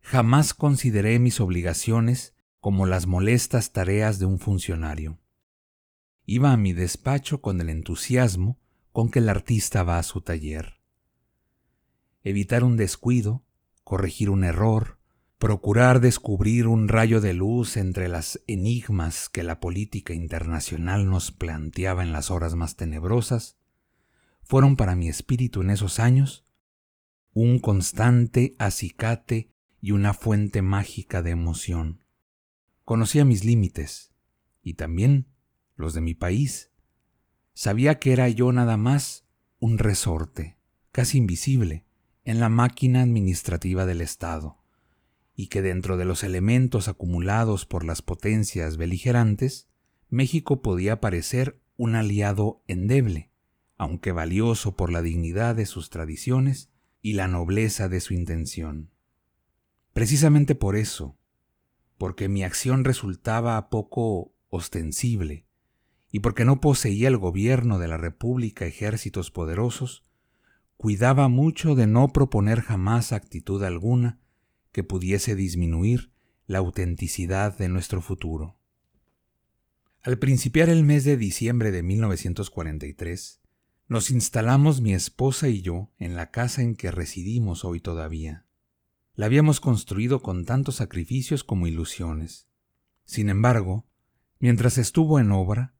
Jamás 0.00 0.52
consideré 0.52 1.18
mis 1.20 1.40
obligaciones 1.40 2.34
como 2.58 2.86
las 2.86 3.06
molestas 3.06 3.72
tareas 3.72 4.18
de 4.18 4.26
un 4.26 4.40
funcionario. 4.40 5.18
Iba 6.24 6.52
a 6.52 6.56
mi 6.56 6.72
despacho 6.72 7.40
con 7.40 7.60
el 7.60 7.68
entusiasmo 7.68 8.58
con 8.92 9.10
que 9.10 9.18
el 9.18 9.28
artista 9.28 9.82
va 9.82 9.98
a 9.98 10.02
su 10.02 10.20
taller. 10.20 10.80
Evitar 12.22 12.62
un 12.62 12.76
descuido, 12.76 13.44
corregir 13.82 14.30
un 14.30 14.44
error, 14.44 14.98
procurar 15.38 16.00
descubrir 16.00 16.68
un 16.68 16.86
rayo 16.86 17.20
de 17.20 17.32
luz 17.32 17.76
entre 17.76 18.08
las 18.08 18.40
enigmas 18.46 19.28
que 19.28 19.42
la 19.42 19.58
política 19.58 20.14
internacional 20.14 21.10
nos 21.10 21.32
planteaba 21.32 22.04
en 22.04 22.12
las 22.12 22.30
horas 22.30 22.54
más 22.54 22.76
tenebrosas, 22.76 23.58
fueron 24.44 24.76
para 24.76 24.94
mi 24.94 25.08
espíritu 25.08 25.62
en 25.62 25.70
esos 25.70 25.98
años 25.98 26.44
un 27.32 27.58
constante 27.58 28.54
acicate 28.58 29.50
y 29.80 29.90
una 29.90 30.14
fuente 30.14 30.62
mágica 30.62 31.22
de 31.22 31.30
emoción. 31.30 32.04
Conocía 32.84 33.24
mis 33.24 33.44
límites 33.44 34.12
y 34.62 34.74
también 34.74 35.26
los 35.76 35.94
de 35.94 36.00
mi 36.00 36.14
país. 36.14 36.70
Sabía 37.54 37.98
que 37.98 38.12
era 38.12 38.28
yo 38.28 38.52
nada 38.52 38.76
más 38.76 39.26
un 39.58 39.78
resorte, 39.78 40.56
casi 40.90 41.18
invisible, 41.18 41.84
en 42.24 42.40
la 42.40 42.48
máquina 42.48 43.02
administrativa 43.02 43.86
del 43.86 44.00
Estado, 44.00 44.58
y 45.34 45.48
que 45.48 45.62
dentro 45.62 45.96
de 45.96 46.04
los 46.04 46.24
elementos 46.24 46.88
acumulados 46.88 47.66
por 47.66 47.84
las 47.84 48.02
potencias 48.02 48.76
beligerantes, 48.76 49.68
México 50.08 50.62
podía 50.62 51.00
parecer 51.00 51.60
un 51.76 51.94
aliado 51.94 52.62
endeble, 52.66 53.30
aunque 53.76 54.12
valioso 54.12 54.76
por 54.76 54.92
la 54.92 55.02
dignidad 55.02 55.54
de 55.54 55.66
sus 55.66 55.90
tradiciones 55.90 56.70
y 57.00 57.14
la 57.14 57.28
nobleza 57.28 57.88
de 57.88 58.00
su 58.00 58.14
intención. 58.14 58.90
Precisamente 59.92 60.54
por 60.54 60.76
eso, 60.76 61.18
porque 61.98 62.28
mi 62.28 62.44
acción 62.44 62.84
resultaba 62.84 63.68
poco 63.68 64.34
ostensible, 64.48 65.46
y 66.12 66.20
porque 66.20 66.44
no 66.44 66.60
poseía 66.60 67.08
el 67.08 67.16
gobierno 67.16 67.78
de 67.78 67.88
la 67.88 67.96
República 67.96 68.66
ejércitos 68.66 69.30
poderosos, 69.30 70.04
cuidaba 70.76 71.28
mucho 71.28 71.74
de 71.74 71.86
no 71.86 72.12
proponer 72.12 72.60
jamás 72.60 73.12
actitud 73.12 73.64
alguna 73.64 74.20
que 74.72 74.84
pudiese 74.84 75.34
disminuir 75.34 76.12
la 76.46 76.58
autenticidad 76.58 77.56
de 77.56 77.70
nuestro 77.70 78.02
futuro. 78.02 78.58
Al 80.02 80.18
principiar 80.18 80.68
el 80.68 80.84
mes 80.84 81.04
de 81.04 81.16
diciembre 81.16 81.70
de 81.70 81.82
1943, 81.82 83.40
nos 83.88 84.10
instalamos 84.10 84.82
mi 84.82 84.92
esposa 84.92 85.48
y 85.48 85.62
yo 85.62 85.92
en 85.98 86.14
la 86.14 86.30
casa 86.30 86.60
en 86.60 86.76
que 86.76 86.90
residimos 86.90 87.64
hoy 87.64 87.80
todavía. 87.80 88.44
La 89.14 89.26
habíamos 89.26 89.60
construido 89.60 90.20
con 90.20 90.44
tantos 90.44 90.76
sacrificios 90.76 91.42
como 91.42 91.66
ilusiones. 91.66 92.48
Sin 93.04 93.30
embargo, 93.30 93.86
mientras 94.40 94.76
estuvo 94.76 95.18
en 95.18 95.30
obra, 95.32 95.74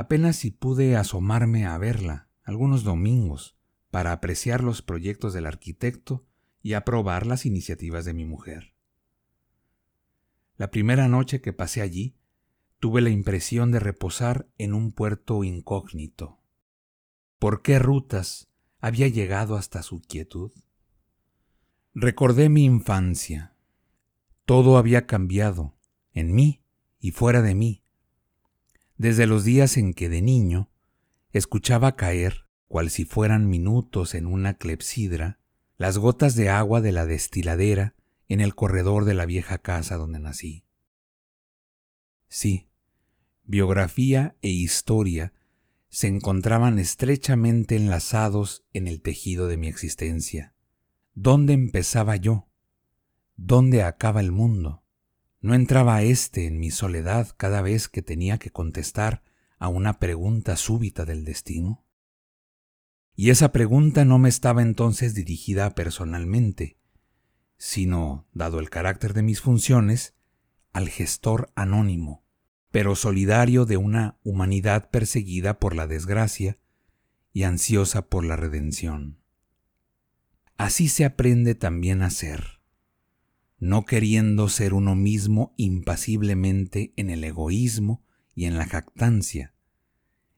apenas 0.00 0.36
si 0.36 0.50
pude 0.50 0.96
asomarme 0.96 1.66
a 1.66 1.76
verla 1.76 2.30
algunos 2.42 2.84
domingos 2.84 3.58
para 3.90 4.12
apreciar 4.12 4.64
los 4.64 4.80
proyectos 4.80 5.34
del 5.34 5.44
arquitecto 5.44 6.26
y 6.62 6.72
aprobar 6.72 7.26
las 7.26 7.44
iniciativas 7.44 8.06
de 8.06 8.14
mi 8.14 8.24
mujer. 8.24 8.74
La 10.56 10.70
primera 10.70 11.06
noche 11.06 11.42
que 11.42 11.52
pasé 11.52 11.82
allí, 11.82 12.16
tuve 12.78 13.02
la 13.02 13.10
impresión 13.10 13.72
de 13.72 13.78
reposar 13.78 14.48
en 14.56 14.72
un 14.72 14.92
puerto 14.92 15.44
incógnito. 15.44 16.40
¿Por 17.38 17.60
qué 17.60 17.78
rutas 17.78 18.50
había 18.78 19.06
llegado 19.06 19.54
hasta 19.54 19.82
su 19.82 20.00
quietud? 20.00 20.50
Recordé 21.92 22.48
mi 22.48 22.64
infancia. 22.64 23.54
Todo 24.46 24.78
había 24.78 25.06
cambiado, 25.06 25.76
en 26.14 26.34
mí 26.34 26.64
y 26.98 27.10
fuera 27.10 27.42
de 27.42 27.54
mí. 27.54 27.84
Desde 29.00 29.26
los 29.26 29.44
días 29.44 29.78
en 29.78 29.94
que 29.94 30.10
de 30.10 30.20
niño 30.20 30.68
escuchaba 31.32 31.96
caer, 31.96 32.44
cual 32.68 32.90
si 32.90 33.06
fueran 33.06 33.48
minutos 33.48 34.14
en 34.14 34.26
una 34.26 34.58
clepsidra, 34.58 35.40
las 35.78 35.96
gotas 35.96 36.36
de 36.36 36.50
agua 36.50 36.82
de 36.82 36.92
la 36.92 37.06
destiladera 37.06 37.94
en 38.28 38.42
el 38.42 38.54
corredor 38.54 39.06
de 39.06 39.14
la 39.14 39.24
vieja 39.24 39.56
casa 39.56 39.96
donde 39.96 40.18
nací. 40.18 40.66
Sí, 42.28 42.68
biografía 43.44 44.36
e 44.42 44.50
historia 44.50 45.32
se 45.88 46.06
encontraban 46.06 46.78
estrechamente 46.78 47.76
enlazados 47.76 48.66
en 48.74 48.86
el 48.86 49.00
tejido 49.00 49.46
de 49.46 49.56
mi 49.56 49.68
existencia. 49.68 50.52
¿Dónde 51.14 51.54
empezaba 51.54 52.16
yo? 52.16 52.50
¿Dónde 53.36 53.82
acaba 53.82 54.20
el 54.20 54.30
mundo? 54.30 54.84
¿No 55.42 55.54
entraba 55.54 56.02
éste 56.02 56.46
en 56.46 56.60
mi 56.60 56.70
soledad 56.70 57.28
cada 57.38 57.62
vez 57.62 57.88
que 57.88 58.02
tenía 58.02 58.36
que 58.38 58.50
contestar 58.50 59.22
a 59.58 59.68
una 59.68 59.98
pregunta 59.98 60.56
súbita 60.56 61.06
del 61.06 61.24
destino? 61.24 61.82
Y 63.16 63.30
esa 63.30 63.50
pregunta 63.50 64.04
no 64.04 64.18
me 64.18 64.28
estaba 64.28 64.60
entonces 64.60 65.14
dirigida 65.14 65.74
personalmente, 65.74 66.78
sino, 67.56 68.28
dado 68.34 68.60
el 68.60 68.68
carácter 68.68 69.14
de 69.14 69.22
mis 69.22 69.40
funciones, 69.40 70.14
al 70.72 70.90
gestor 70.90 71.50
anónimo, 71.54 72.22
pero 72.70 72.94
solidario 72.94 73.64
de 73.64 73.78
una 73.78 74.18
humanidad 74.22 74.90
perseguida 74.90 75.58
por 75.58 75.74
la 75.74 75.86
desgracia 75.86 76.58
y 77.32 77.44
ansiosa 77.44 78.08
por 78.08 78.24
la 78.24 78.36
redención. 78.36 79.22
Así 80.58 80.88
se 80.88 81.06
aprende 81.06 81.54
también 81.54 82.02
a 82.02 82.10
ser, 82.10 82.59
no 83.60 83.84
queriendo 83.84 84.48
ser 84.48 84.72
uno 84.72 84.96
mismo 84.96 85.52
impasiblemente 85.58 86.94
en 86.96 87.10
el 87.10 87.22
egoísmo 87.22 88.02
y 88.34 88.46
en 88.46 88.56
la 88.56 88.64
jactancia, 88.64 89.54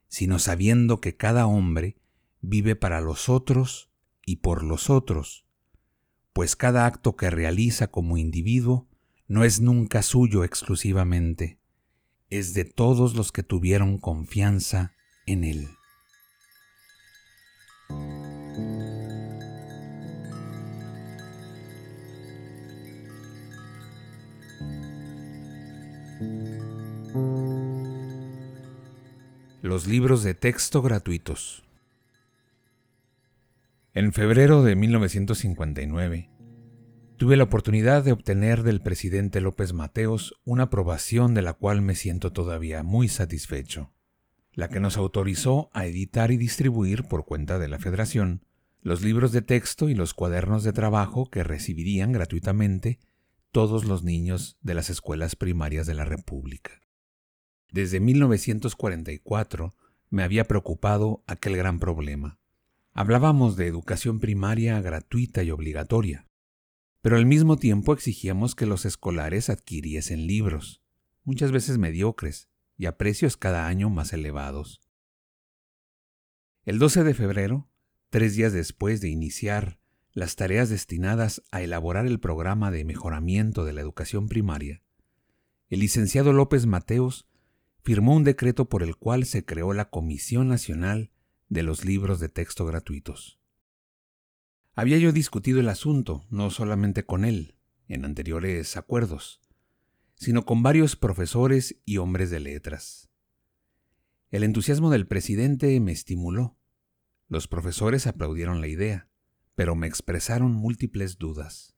sino 0.09 0.41
sabiendo 0.41 1.01
que 1.01 1.17
cada 1.17 1.47
hombre 1.47 1.97
vive 2.41 2.75
para 2.75 3.01
los 3.01 3.29
otros 3.29 3.91
y 4.27 4.37
por 4.37 4.65
los 4.65 4.91
otros, 4.91 5.47
pues 6.33 6.57
cada 6.57 6.85
acto 6.85 7.17
que 7.17 7.31
realiza 7.31 7.87
como 7.93 8.19
individuo 8.19 8.89
no 9.29 9.45
es 9.45 9.61
nunca 9.61 10.03
suyo 10.03 10.43
exclusivamente, 10.43 11.61
es 12.29 12.55
de 12.55 12.65
todos 12.65 13.15
los 13.15 13.31
que 13.31 13.45
tuvieron 13.45 13.99
confianza 13.99 14.95
en 15.27 15.45
él. 15.45 15.69
Los 29.63 29.87
libros 29.87 30.25
de 30.25 30.35
texto 30.35 30.83
gratuitos. 30.83 31.63
En 33.95 34.13
febrero 34.13 34.65
de 34.65 34.75
1959, 34.75 36.31
tuve 37.17 37.37
la 37.37 37.45
oportunidad 37.45 38.03
de 38.03 38.11
obtener 38.11 38.65
del 38.65 38.83
presidente 38.83 39.41
López 39.41 39.73
Mateos 39.73 40.35
una 40.45 40.65
aprobación 40.65 41.35
de 41.35 41.43
la 41.43 41.53
cual 41.53 41.81
me 41.81 41.95
siento 41.95 42.33
todavía 42.33 42.83
muy 42.83 43.07
satisfecho, 43.07 43.93
la 44.53 44.69
que 44.69 44.81
nos 44.81 44.97
autorizó 44.97 45.71
a 45.73 45.87
editar 45.87 46.33
y 46.33 46.39
distribuir 46.39 47.05
por 47.05 47.25
cuenta 47.25 47.61
de 47.61 47.69
la 47.69 47.79
Federación 47.79 48.45
los 48.81 49.03
libros 49.03 49.31
de 49.31 49.43
texto 49.43 49.89
y 49.89 49.95
los 49.95 50.13
cuadernos 50.13 50.65
de 50.65 50.73
trabajo 50.73 51.31
que 51.31 51.45
recibirían 51.45 52.11
gratuitamente 52.11 52.99
todos 53.53 53.85
los 53.85 54.03
niños 54.03 54.59
de 54.61 54.75
las 54.75 54.91
escuelas 54.91 55.37
primarias 55.37 55.87
de 55.87 55.95
la 55.95 56.05
República. 56.05 56.82
Desde 57.73 57.99
1944 57.99 59.75
me 60.11 60.23
había 60.23 60.45
preocupado 60.45 61.25
aquel 61.27 61.57
gran 61.57 61.81
problema, 61.81 62.39
Hablábamos 62.95 63.57
de 63.57 63.67
educación 63.67 64.21
primaria 64.21 64.79
gratuita 64.83 65.43
y 65.43 65.51
obligatoria, 65.51 66.27
pero 67.01 67.17
al 67.17 67.25
mismo 67.25 67.57
tiempo 67.57 67.95
exigíamos 67.95 68.55
que 68.55 68.67
los 68.67 68.85
escolares 68.85 69.49
adquiriesen 69.49 70.27
libros, 70.27 70.83
muchas 71.25 71.53
veces 71.53 71.79
mediocres 71.79 72.51
y 72.77 72.85
a 72.85 72.99
precios 72.99 73.39
cada 73.39 73.67
año 73.67 73.89
más 73.89 74.13
elevados. 74.13 74.83
El 76.67 76.79
12 76.79 77.03
de 77.03 77.15
febrero, 77.15 77.71
tres 78.11 78.37
días 78.37 78.53
después 78.53 79.01
de 79.01 79.09
iniciar 79.09 79.79
las 80.13 80.37
tareas 80.37 80.69
destinadas 80.69 81.43
a 81.51 81.63
elaborar 81.63 82.05
el 82.05 82.21
programa 82.21 82.71
de 82.71 82.85
mejoramiento 82.85 83.65
de 83.65 83.73
la 83.73 83.81
educación 83.81 84.29
primaria, 84.29 84.83
el 85.71 85.81
licenciado 85.81 86.35
López 86.35 86.67
Mateos 86.67 87.27
firmó 87.83 88.15
un 88.15 88.25
decreto 88.25 88.69
por 88.69 88.83
el 88.83 88.97
cual 88.97 89.25
se 89.25 89.45
creó 89.45 89.73
la 89.73 89.91
Comisión 89.91 90.49
Nacional 90.49 91.11
de 91.49 91.65
los 91.65 91.85
Libros 91.85 92.21
de 92.21 92.29
Texto 92.29 92.65
Gratuitos. 92.65 93.41
Había 94.75 94.99
yo 94.99 95.13
discutido 95.13 95.61
el 95.61 95.69
asunto 95.69 96.25
no 96.31 96.51
solamente 96.51 97.05
con 97.05 97.25
él, 97.25 97.57
en 97.89 98.05
anteriores 98.05 98.77
acuerdos, 98.77 99.41
sino 100.15 100.47
con 100.47 100.63
varios 100.63 100.97
profesores 100.97 101.77
y 101.85 101.99
hombres 101.99 102.31
de 102.31 102.41
letras. 102.41 103.11
El 104.31 104.45
entusiasmo 104.45 104.89
del 104.89 105.07
presidente 105.07 105.79
me 105.81 105.93
estimuló. 105.93 106.57
Los 107.29 107.49
profesores 107.49 108.07
aplaudieron 108.07 108.61
la 108.61 108.69
idea, 108.69 109.09
pero 109.57 109.75
me 109.75 109.89
expresaron 109.89 110.53
múltiples 110.53 111.19
dudas. 111.19 111.77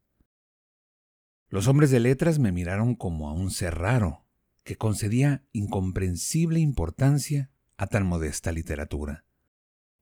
Los 1.48 1.66
hombres 1.66 1.90
de 1.90 2.00
letras 2.00 2.38
me 2.38 2.52
miraron 2.52 2.94
como 2.94 3.28
a 3.28 3.32
un 3.32 3.50
ser 3.50 3.76
raro, 3.76 4.23
que 4.64 4.76
concedía 4.76 5.44
incomprensible 5.52 6.58
importancia 6.58 7.50
a 7.76 7.86
tan 7.86 8.06
modesta 8.06 8.50
literatura. 8.50 9.24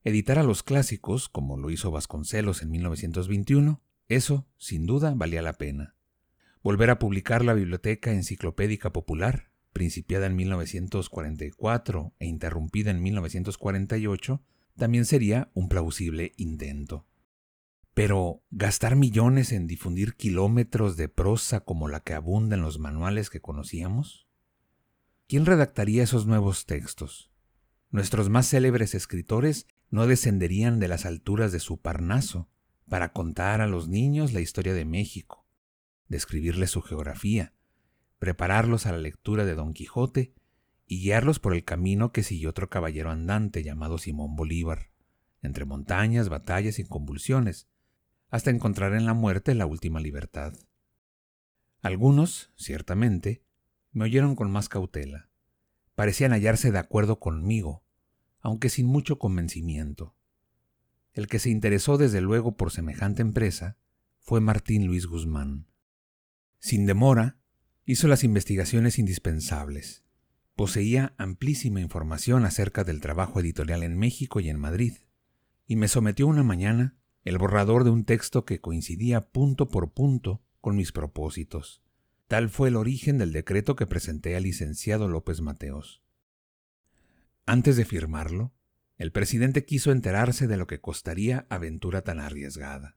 Editar 0.04 0.38
a 0.38 0.42
los 0.42 0.62
clásicos, 0.62 1.28
como 1.28 1.56
lo 1.56 1.70
hizo 1.70 1.90
Vasconcelos 1.90 2.62
en 2.62 2.70
1921, 2.70 3.82
eso, 4.08 4.46
sin 4.58 4.86
duda, 4.86 5.14
valía 5.14 5.42
la 5.42 5.54
pena. 5.54 5.94
Volver 6.62 6.90
a 6.90 6.98
publicar 6.98 7.44
la 7.44 7.54
Biblioteca 7.54 8.12
Enciclopédica 8.12 8.92
Popular, 8.92 9.50
principiada 9.72 10.26
en 10.26 10.36
1944 10.36 12.14
e 12.18 12.26
interrumpida 12.26 12.90
en 12.90 13.02
1948, 13.02 14.42
también 14.76 15.04
sería 15.04 15.50
un 15.54 15.68
plausible 15.68 16.32
intento. 16.36 17.06
Pero 17.94 18.42
gastar 18.50 18.96
millones 18.96 19.52
en 19.52 19.66
difundir 19.66 20.14
kilómetros 20.14 20.96
de 20.96 21.08
prosa 21.08 21.60
como 21.60 21.88
la 21.88 22.00
que 22.00 22.14
abunda 22.14 22.56
en 22.56 22.62
los 22.62 22.78
manuales 22.78 23.28
que 23.28 23.40
conocíamos? 23.40 24.28
¿Quién 25.32 25.46
redactaría 25.46 26.02
esos 26.02 26.26
nuevos 26.26 26.66
textos? 26.66 27.30
Nuestros 27.88 28.28
más 28.28 28.46
célebres 28.50 28.94
escritores 28.94 29.66
no 29.88 30.06
descenderían 30.06 30.78
de 30.78 30.88
las 30.88 31.06
alturas 31.06 31.52
de 31.52 31.58
su 31.58 31.80
Parnaso 31.80 32.50
para 32.86 33.14
contar 33.14 33.62
a 33.62 33.66
los 33.66 33.88
niños 33.88 34.34
la 34.34 34.40
historia 34.40 34.74
de 34.74 34.84
México, 34.84 35.46
describirles 36.06 36.68
su 36.68 36.82
geografía, 36.82 37.54
prepararlos 38.18 38.84
a 38.84 38.92
la 38.92 38.98
lectura 38.98 39.46
de 39.46 39.54
Don 39.54 39.72
Quijote 39.72 40.34
y 40.86 41.00
guiarlos 41.00 41.38
por 41.38 41.54
el 41.54 41.64
camino 41.64 42.12
que 42.12 42.24
siguió 42.24 42.50
otro 42.50 42.68
caballero 42.68 43.10
andante 43.10 43.62
llamado 43.62 43.96
Simón 43.96 44.36
Bolívar, 44.36 44.90
entre 45.40 45.64
montañas, 45.64 46.28
batallas 46.28 46.78
y 46.78 46.84
convulsiones, 46.84 47.68
hasta 48.28 48.50
encontrar 48.50 48.92
en 48.92 49.06
la 49.06 49.14
muerte 49.14 49.54
la 49.54 49.64
última 49.64 49.98
libertad. 49.98 50.52
Algunos, 51.80 52.52
ciertamente, 52.54 53.42
me 53.92 54.04
oyeron 54.04 54.34
con 54.34 54.50
más 54.50 54.68
cautela. 54.68 55.28
Parecían 55.94 56.32
hallarse 56.32 56.72
de 56.72 56.78
acuerdo 56.78 57.20
conmigo, 57.20 57.84
aunque 58.40 58.68
sin 58.68 58.86
mucho 58.86 59.18
convencimiento. 59.18 60.16
El 61.12 61.26
que 61.26 61.38
se 61.38 61.50
interesó 61.50 61.98
desde 61.98 62.20
luego 62.20 62.56
por 62.56 62.72
semejante 62.72 63.22
empresa 63.22 63.76
fue 64.18 64.40
Martín 64.40 64.86
Luis 64.86 65.06
Guzmán. 65.06 65.66
Sin 66.58 66.86
demora, 66.86 67.38
hizo 67.84 68.08
las 68.08 68.24
investigaciones 68.24 68.98
indispensables. 68.98 70.04
Poseía 70.56 71.14
amplísima 71.18 71.80
información 71.80 72.44
acerca 72.44 72.84
del 72.84 73.00
trabajo 73.00 73.40
editorial 73.40 73.82
en 73.82 73.98
México 73.98 74.40
y 74.40 74.48
en 74.48 74.58
Madrid, 74.58 74.94
y 75.66 75.76
me 75.76 75.88
sometió 75.88 76.26
una 76.26 76.42
mañana 76.42 76.96
el 77.24 77.38
borrador 77.38 77.84
de 77.84 77.90
un 77.90 78.04
texto 78.04 78.44
que 78.44 78.60
coincidía 78.60 79.20
punto 79.20 79.68
por 79.68 79.92
punto 79.92 80.42
con 80.60 80.76
mis 80.76 80.92
propósitos. 80.92 81.82
Tal 82.32 82.48
fue 82.48 82.68
el 82.68 82.76
origen 82.76 83.18
del 83.18 83.30
decreto 83.30 83.76
que 83.76 83.86
presenté 83.86 84.36
al 84.36 84.44
licenciado 84.44 85.06
López 85.06 85.42
Mateos. 85.42 86.02
Antes 87.44 87.76
de 87.76 87.84
firmarlo, 87.84 88.54
el 88.96 89.12
presidente 89.12 89.66
quiso 89.66 89.92
enterarse 89.92 90.46
de 90.46 90.56
lo 90.56 90.66
que 90.66 90.80
costaría 90.80 91.46
aventura 91.50 92.00
tan 92.00 92.20
arriesgada. 92.20 92.96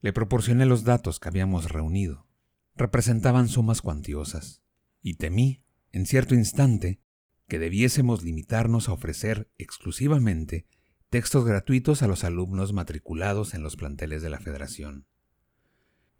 Le 0.00 0.12
proporcioné 0.12 0.64
los 0.64 0.84
datos 0.84 1.18
que 1.18 1.28
habíamos 1.28 1.72
reunido. 1.72 2.28
Representaban 2.76 3.48
sumas 3.48 3.82
cuantiosas, 3.82 4.62
y 5.00 5.14
temí, 5.14 5.64
en 5.90 6.06
cierto 6.06 6.36
instante, 6.36 7.00
que 7.48 7.58
debiésemos 7.58 8.22
limitarnos 8.22 8.88
a 8.88 8.92
ofrecer 8.92 9.50
exclusivamente 9.58 10.68
textos 11.10 11.44
gratuitos 11.44 12.04
a 12.04 12.06
los 12.06 12.22
alumnos 12.22 12.72
matriculados 12.72 13.54
en 13.54 13.64
los 13.64 13.74
planteles 13.74 14.22
de 14.22 14.30
la 14.30 14.38
Federación. 14.38 15.08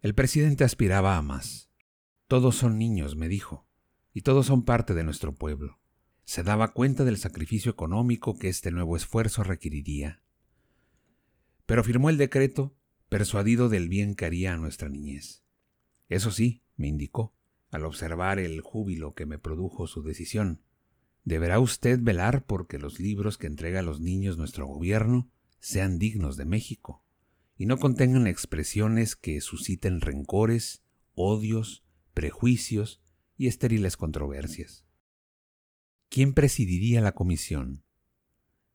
El 0.01 0.13
presidente 0.13 0.65
aspiraba 0.65 1.15
a 1.15 1.21
más. 1.21 1.69
Todos 2.33 2.55
son 2.55 2.79
niños, 2.79 3.15
me 3.15 3.27
dijo, 3.27 3.67
y 4.11 4.21
todos 4.21 4.47
son 4.47 4.65
parte 4.65 4.95
de 4.95 5.03
nuestro 5.03 5.35
pueblo. 5.35 5.79
Se 6.23 6.41
daba 6.41 6.73
cuenta 6.73 7.03
del 7.03 7.17
sacrificio 7.17 7.71
económico 7.71 8.39
que 8.39 8.49
este 8.49 8.71
nuevo 8.71 8.97
esfuerzo 8.97 9.43
requeriría. 9.43 10.23
Pero 11.67 11.83
firmó 11.83 12.09
el 12.09 12.17
decreto, 12.17 12.75
persuadido 13.07 13.69
del 13.69 13.87
bien 13.87 14.15
que 14.15 14.25
haría 14.25 14.55
a 14.55 14.57
nuestra 14.57 14.89
niñez. 14.89 15.43
Eso 16.09 16.31
sí, 16.31 16.63
me 16.75 16.87
indicó, 16.87 17.35
al 17.69 17.85
observar 17.85 18.39
el 18.39 18.61
júbilo 18.61 19.13
que 19.13 19.27
me 19.27 19.37
produjo 19.37 19.85
su 19.85 20.01
decisión, 20.01 20.63
Deberá 21.23 21.59
usted 21.59 21.99
velar 22.01 22.47
porque 22.47 22.79
los 22.79 22.99
libros 22.99 23.37
que 23.37 23.45
entrega 23.45 23.81
a 23.81 23.83
los 23.83 24.01
niños 24.01 24.39
nuestro 24.39 24.65
gobierno 24.65 25.29
sean 25.59 25.99
dignos 25.99 26.35
de 26.35 26.45
México 26.45 27.03
y 27.57 27.67
no 27.67 27.77
contengan 27.77 28.25
expresiones 28.25 29.15
que 29.15 29.39
susciten 29.39 30.01
rencores, 30.01 30.81
odios, 31.13 31.82
prejuicios 32.13 33.01
y 33.37 33.47
estériles 33.47 33.97
controversias. 33.97 34.85
¿Quién 36.09 36.33
presidiría 36.33 37.01
la 37.01 37.13
comisión? 37.13 37.83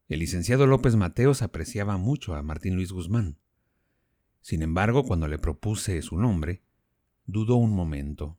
El 0.08 0.20
licenciado 0.20 0.66
López 0.66 0.96
Mateos 0.96 1.42
apreciaba 1.42 1.96
mucho 1.96 2.34
a 2.34 2.42
Martín 2.42 2.74
Luis 2.74 2.92
Guzmán. 2.92 3.38
Sin 4.40 4.62
embargo, 4.62 5.04
cuando 5.04 5.28
le 5.28 5.38
propuse 5.38 6.00
su 6.02 6.16
nombre, 6.16 6.62
dudó 7.26 7.56
un 7.56 7.72
momento. 7.72 8.38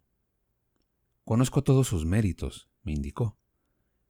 Conozco 1.24 1.64
todos 1.64 1.88
sus 1.88 2.06
méritos, 2.06 2.70
me 2.84 2.94
indicó 2.94 3.40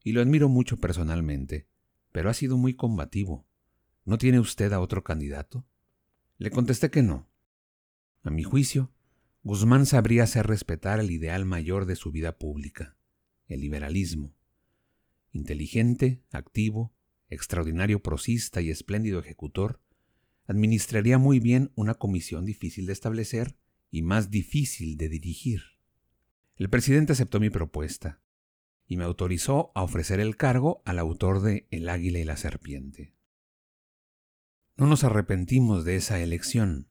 y 0.03 0.13
lo 0.13 0.21
admiro 0.21 0.49
mucho 0.49 0.77
personalmente, 0.77 1.67
pero 2.11 2.29
ha 2.29 2.33
sido 2.33 2.57
muy 2.57 2.75
combativo. 2.75 3.45
¿No 4.05 4.17
tiene 4.17 4.39
usted 4.39 4.71
a 4.73 4.79
otro 4.79 5.03
candidato? 5.03 5.65
Le 6.37 6.51
contesté 6.51 6.89
que 6.89 7.03
no. 7.03 7.29
A 8.23 8.29
mi 8.29 8.43
juicio, 8.43 8.91
Guzmán 9.43 9.85
sabría 9.85 10.23
hacer 10.23 10.47
respetar 10.47 10.99
el 10.99 11.11
ideal 11.11 11.45
mayor 11.45 11.85
de 11.85 11.95
su 11.95 12.11
vida 12.11 12.37
pública, 12.37 12.97
el 13.47 13.61
liberalismo. 13.61 14.35
Inteligente, 15.31 16.21
activo, 16.31 16.93
extraordinario 17.29 18.01
prosista 18.01 18.61
y 18.61 18.69
espléndido 18.69 19.19
ejecutor, 19.19 19.81
administraría 20.45 21.17
muy 21.17 21.39
bien 21.39 21.71
una 21.75 21.93
comisión 21.93 22.45
difícil 22.45 22.85
de 22.85 22.93
establecer 22.93 23.55
y 23.91 24.01
más 24.01 24.29
difícil 24.29 24.97
de 24.97 25.09
dirigir. 25.09 25.61
El 26.55 26.69
presidente 26.69 27.13
aceptó 27.13 27.39
mi 27.39 27.49
propuesta, 27.49 28.19
y 28.85 28.97
me 28.97 29.03
autorizó 29.03 29.71
a 29.75 29.83
ofrecer 29.83 30.19
el 30.19 30.35
cargo 30.35 30.81
al 30.83 30.97
autor 30.97 31.41
de 31.41 31.67
El 31.69 31.87
águila 31.87 32.19
y 32.19 32.23
la 32.23 32.35
serpiente. 32.35 33.13
No 34.75 34.87
nos 34.87 35.03
arrepentimos 35.03 35.85
de 35.85 35.95
esa 35.95 36.19
elección. 36.19 36.87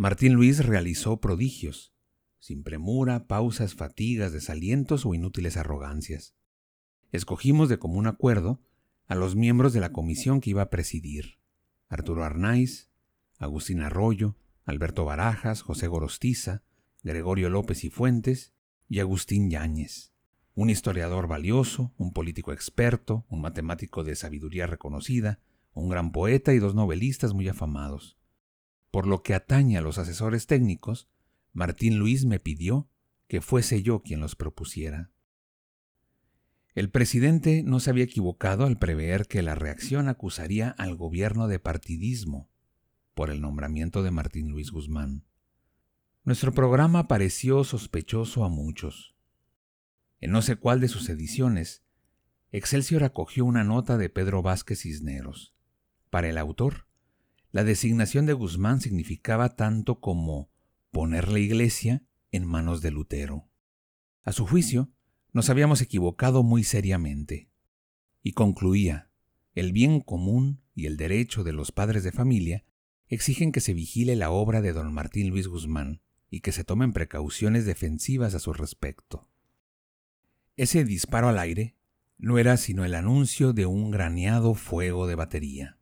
Martín 0.00 0.32
Luis 0.32 0.64
realizó 0.64 1.20
prodigios, 1.20 1.92
sin 2.38 2.62
premura, 2.62 3.26
pausas, 3.26 3.74
fatigas, 3.74 4.32
desalientos 4.32 5.04
o 5.04 5.12
inútiles 5.12 5.58
arrogancias. 5.58 6.34
Escogimos 7.12 7.68
de 7.68 7.78
común 7.78 8.06
acuerdo 8.06 8.62
a 9.08 9.14
los 9.14 9.36
miembros 9.36 9.74
de 9.74 9.80
la 9.80 9.92
comisión 9.92 10.40
que 10.40 10.48
iba 10.48 10.62
a 10.62 10.70
presidir. 10.70 11.38
Arturo 11.90 12.24
Arnaiz, 12.24 12.88
Agustín 13.36 13.82
Arroyo, 13.82 14.38
Alberto 14.64 15.04
Barajas, 15.04 15.60
José 15.60 15.86
Gorostiza, 15.86 16.62
Gregorio 17.02 17.50
López 17.50 17.84
y 17.84 17.90
Fuentes 17.90 18.54
y 18.88 19.00
Agustín 19.00 19.50
Yáñez 19.50 20.14
un 20.54 20.70
historiador 20.70 21.28
valioso, 21.28 21.92
un 21.98 22.12
político 22.14 22.52
experto, 22.52 23.26
un 23.28 23.42
matemático 23.42 24.02
de 24.02 24.16
sabiduría 24.16 24.66
reconocida, 24.66 25.40
un 25.74 25.90
gran 25.90 26.10
poeta 26.10 26.54
y 26.54 26.58
dos 26.58 26.74
novelistas 26.74 27.34
muy 27.34 27.48
afamados. 27.48 28.19
Por 28.90 29.06
lo 29.06 29.22
que 29.22 29.34
atañe 29.34 29.78
a 29.78 29.82
los 29.82 29.98
asesores 29.98 30.46
técnicos, 30.46 31.08
Martín 31.52 31.98
Luis 31.98 32.24
me 32.24 32.40
pidió 32.40 32.88
que 33.28 33.40
fuese 33.40 33.82
yo 33.82 34.02
quien 34.02 34.20
los 34.20 34.36
propusiera. 34.36 35.10
El 36.74 36.90
presidente 36.90 37.62
no 37.64 37.80
se 37.80 37.90
había 37.90 38.04
equivocado 38.04 38.64
al 38.64 38.78
prever 38.78 39.26
que 39.26 39.42
la 39.42 39.54
reacción 39.54 40.08
acusaría 40.08 40.70
al 40.70 40.96
gobierno 40.96 41.48
de 41.48 41.58
partidismo 41.58 42.48
por 43.14 43.30
el 43.30 43.40
nombramiento 43.40 44.02
de 44.02 44.10
Martín 44.10 44.50
Luis 44.50 44.70
Guzmán. 44.70 45.24
Nuestro 46.22 46.52
programa 46.52 47.08
pareció 47.08 47.64
sospechoso 47.64 48.44
a 48.44 48.48
muchos. 48.48 49.16
En 50.20 50.30
no 50.30 50.42
sé 50.42 50.56
cuál 50.56 50.80
de 50.80 50.88
sus 50.88 51.08
ediciones, 51.08 51.82
Excelsior 52.52 53.04
acogió 53.04 53.44
una 53.44 53.64
nota 53.64 53.96
de 53.96 54.10
Pedro 54.10 54.42
Vázquez 54.42 54.80
Cisneros. 54.80 55.54
Para 56.10 56.28
el 56.28 56.38
autor, 56.38 56.86
la 57.52 57.64
designación 57.64 58.26
de 58.26 58.32
Guzmán 58.32 58.80
significaba 58.80 59.56
tanto 59.56 60.00
como 60.00 60.50
poner 60.90 61.28
la 61.28 61.38
iglesia 61.38 62.04
en 62.30 62.46
manos 62.46 62.80
de 62.80 62.90
Lutero. 62.90 63.48
A 64.22 64.32
su 64.32 64.46
juicio, 64.46 64.90
nos 65.32 65.50
habíamos 65.50 65.80
equivocado 65.80 66.42
muy 66.42 66.64
seriamente. 66.64 67.50
Y 68.22 68.32
concluía, 68.32 69.10
el 69.54 69.72
bien 69.72 70.00
común 70.00 70.62
y 70.74 70.86
el 70.86 70.96
derecho 70.96 71.42
de 71.42 71.52
los 71.52 71.72
padres 71.72 72.04
de 72.04 72.12
familia 72.12 72.64
exigen 73.08 73.50
que 73.50 73.60
se 73.60 73.74
vigile 73.74 74.14
la 74.14 74.30
obra 74.30 74.60
de 74.60 74.72
don 74.72 74.92
Martín 74.92 75.30
Luis 75.30 75.48
Guzmán 75.48 76.02
y 76.30 76.40
que 76.40 76.52
se 76.52 76.62
tomen 76.62 76.92
precauciones 76.92 77.66
defensivas 77.66 78.34
a 78.34 78.38
su 78.38 78.52
respecto. 78.52 79.28
Ese 80.56 80.84
disparo 80.84 81.28
al 81.28 81.38
aire 81.38 81.74
no 82.18 82.38
era 82.38 82.56
sino 82.56 82.84
el 82.84 82.94
anuncio 82.94 83.52
de 83.52 83.66
un 83.66 83.90
graneado 83.90 84.54
fuego 84.54 85.08
de 85.08 85.16
batería. 85.16 85.79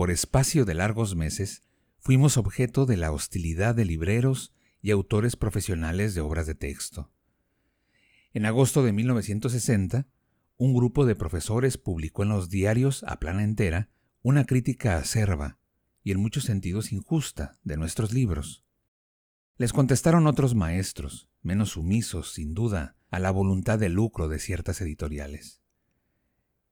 Por 0.00 0.10
espacio 0.10 0.64
de 0.64 0.72
largos 0.72 1.14
meses 1.14 1.62
fuimos 1.98 2.38
objeto 2.38 2.86
de 2.86 2.96
la 2.96 3.12
hostilidad 3.12 3.74
de 3.74 3.84
libreros 3.84 4.54
y 4.80 4.92
autores 4.92 5.36
profesionales 5.36 6.14
de 6.14 6.22
obras 6.22 6.46
de 6.46 6.54
texto. 6.54 7.12
En 8.32 8.46
agosto 8.46 8.82
de 8.82 8.94
1960, 8.94 10.08
un 10.56 10.72
grupo 10.72 11.04
de 11.04 11.16
profesores 11.16 11.76
publicó 11.76 12.22
en 12.22 12.30
los 12.30 12.48
diarios 12.48 13.04
a 13.06 13.20
plana 13.20 13.44
entera 13.44 13.90
una 14.22 14.46
crítica 14.46 14.96
acerba 14.96 15.58
y 16.02 16.12
en 16.12 16.20
muchos 16.20 16.44
sentidos 16.44 16.92
injusta 16.92 17.58
de 17.62 17.76
nuestros 17.76 18.14
libros. 18.14 18.64
Les 19.58 19.74
contestaron 19.74 20.26
otros 20.26 20.54
maestros, 20.54 21.28
menos 21.42 21.72
sumisos, 21.72 22.32
sin 22.32 22.54
duda, 22.54 22.96
a 23.10 23.18
la 23.18 23.30
voluntad 23.30 23.78
de 23.78 23.90
lucro 23.90 24.28
de 24.28 24.38
ciertas 24.38 24.80
editoriales. 24.80 25.60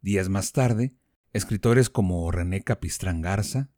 Días 0.01 0.31
más 0.31 0.53
tarde, 0.53 0.95
escritores 1.33 1.91
como 1.91 2.31
René 2.31 2.63
Capistrán 2.63 3.21
Garza, 3.21 3.71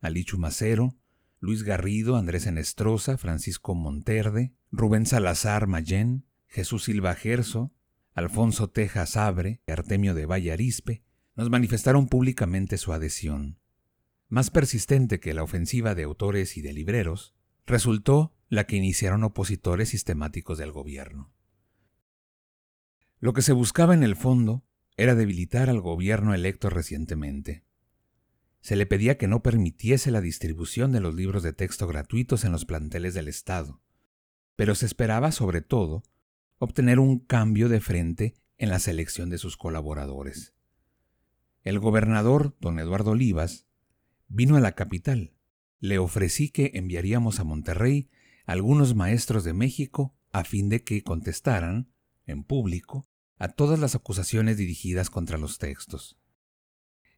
Alichu 0.00 0.38
Macero, 0.38 0.96
Luis 1.40 1.62
Garrido, 1.62 2.16
Andrés 2.16 2.46
Enestrosa, 2.46 3.16
Francisco 3.16 3.74
Monterde, 3.74 4.52
Rubén 4.70 5.06
Salazar 5.06 5.66
Mayén, 5.66 6.24
Jesús 6.46 6.84
Silva 6.84 7.14
Gerso, 7.14 7.72
Alfonso 8.14 8.68
Tejas 8.68 9.16
Abre 9.16 9.62
Artemio 9.66 10.14
de 10.14 10.26
Valle 10.26 10.52
Arispe 10.52 11.04
nos 11.36 11.50
manifestaron 11.50 12.08
públicamente 12.08 12.78
su 12.78 12.92
adhesión. 12.92 13.60
Más 14.28 14.50
persistente 14.50 15.20
que 15.20 15.34
la 15.34 15.44
ofensiva 15.44 15.94
de 15.94 16.02
autores 16.02 16.56
y 16.56 16.62
de 16.62 16.72
libreros, 16.72 17.36
resultó 17.64 18.34
la 18.48 18.66
que 18.66 18.74
iniciaron 18.74 19.22
opositores 19.22 19.90
sistemáticos 19.90 20.58
del 20.58 20.72
gobierno. 20.72 21.32
Lo 23.20 23.32
que 23.32 23.42
se 23.42 23.52
buscaba 23.52 23.94
en 23.94 24.02
el 24.02 24.16
fondo 24.16 24.64
era 24.98 25.14
debilitar 25.14 25.70
al 25.70 25.80
gobierno 25.80 26.34
electo 26.34 26.68
recientemente. 26.68 27.64
Se 28.60 28.74
le 28.74 28.84
pedía 28.84 29.16
que 29.16 29.28
no 29.28 29.42
permitiese 29.42 30.10
la 30.10 30.20
distribución 30.20 30.90
de 30.90 31.00
los 31.00 31.14
libros 31.14 31.44
de 31.44 31.52
texto 31.52 31.86
gratuitos 31.86 32.44
en 32.44 32.50
los 32.50 32.64
planteles 32.64 33.14
del 33.14 33.28
Estado, 33.28 33.80
pero 34.56 34.74
se 34.74 34.86
esperaba 34.86 35.30
sobre 35.30 35.62
todo 35.62 36.02
obtener 36.58 36.98
un 36.98 37.20
cambio 37.20 37.68
de 37.68 37.80
frente 37.80 38.34
en 38.58 38.70
la 38.70 38.80
selección 38.80 39.30
de 39.30 39.38
sus 39.38 39.56
colaboradores. 39.56 40.52
El 41.62 41.78
gobernador, 41.78 42.56
don 42.60 42.80
Eduardo 42.80 43.12
Olivas, 43.12 43.68
vino 44.26 44.56
a 44.56 44.60
la 44.60 44.72
capital. 44.72 45.32
Le 45.78 45.98
ofrecí 45.98 46.50
que 46.50 46.72
enviaríamos 46.74 47.38
a 47.38 47.44
Monterrey 47.44 48.10
algunos 48.46 48.96
maestros 48.96 49.44
de 49.44 49.52
México 49.52 50.16
a 50.32 50.42
fin 50.42 50.68
de 50.68 50.82
que 50.82 51.04
contestaran, 51.04 51.92
en 52.26 52.42
público, 52.42 53.07
a 53.38 53.48
todas 53.48 53.78
las 53.78 53.94
acusaciones 53.94 54.56
dirigidas 54.56 55.10
contra 55.10 55.38
los 55.38 55.58
textos. 55.58 56.18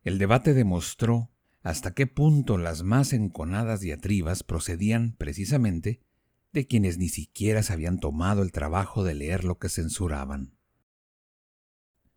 El 0.02 0.18
debate 0.18 0.54
demostró 0.54 1.30
hasta 1.62 1.92
qué 1.92 2.06
punto 2.06 2.59
las 2.59 2.83
más 2.83 3.12
enconadas 3.12 3.80
diatribas 3.80 4.42
procedían 4.42 5.14
precisamente 5.16 6.00
de 6.52 6.66
quienes 6.66 6.98
ni 6.98 7.09
siquiera 7.09 7.62
se 7.62 7.72
habían 7.72 8.00
tomado 8.00 8.42
el 8.42 8.52
trabajo 8.52 9.04
de 9.04 9.14
leer 9.14 9.44
lo 9.44 9.59
que 9.59 9.68
censuraban. 9.68 10.56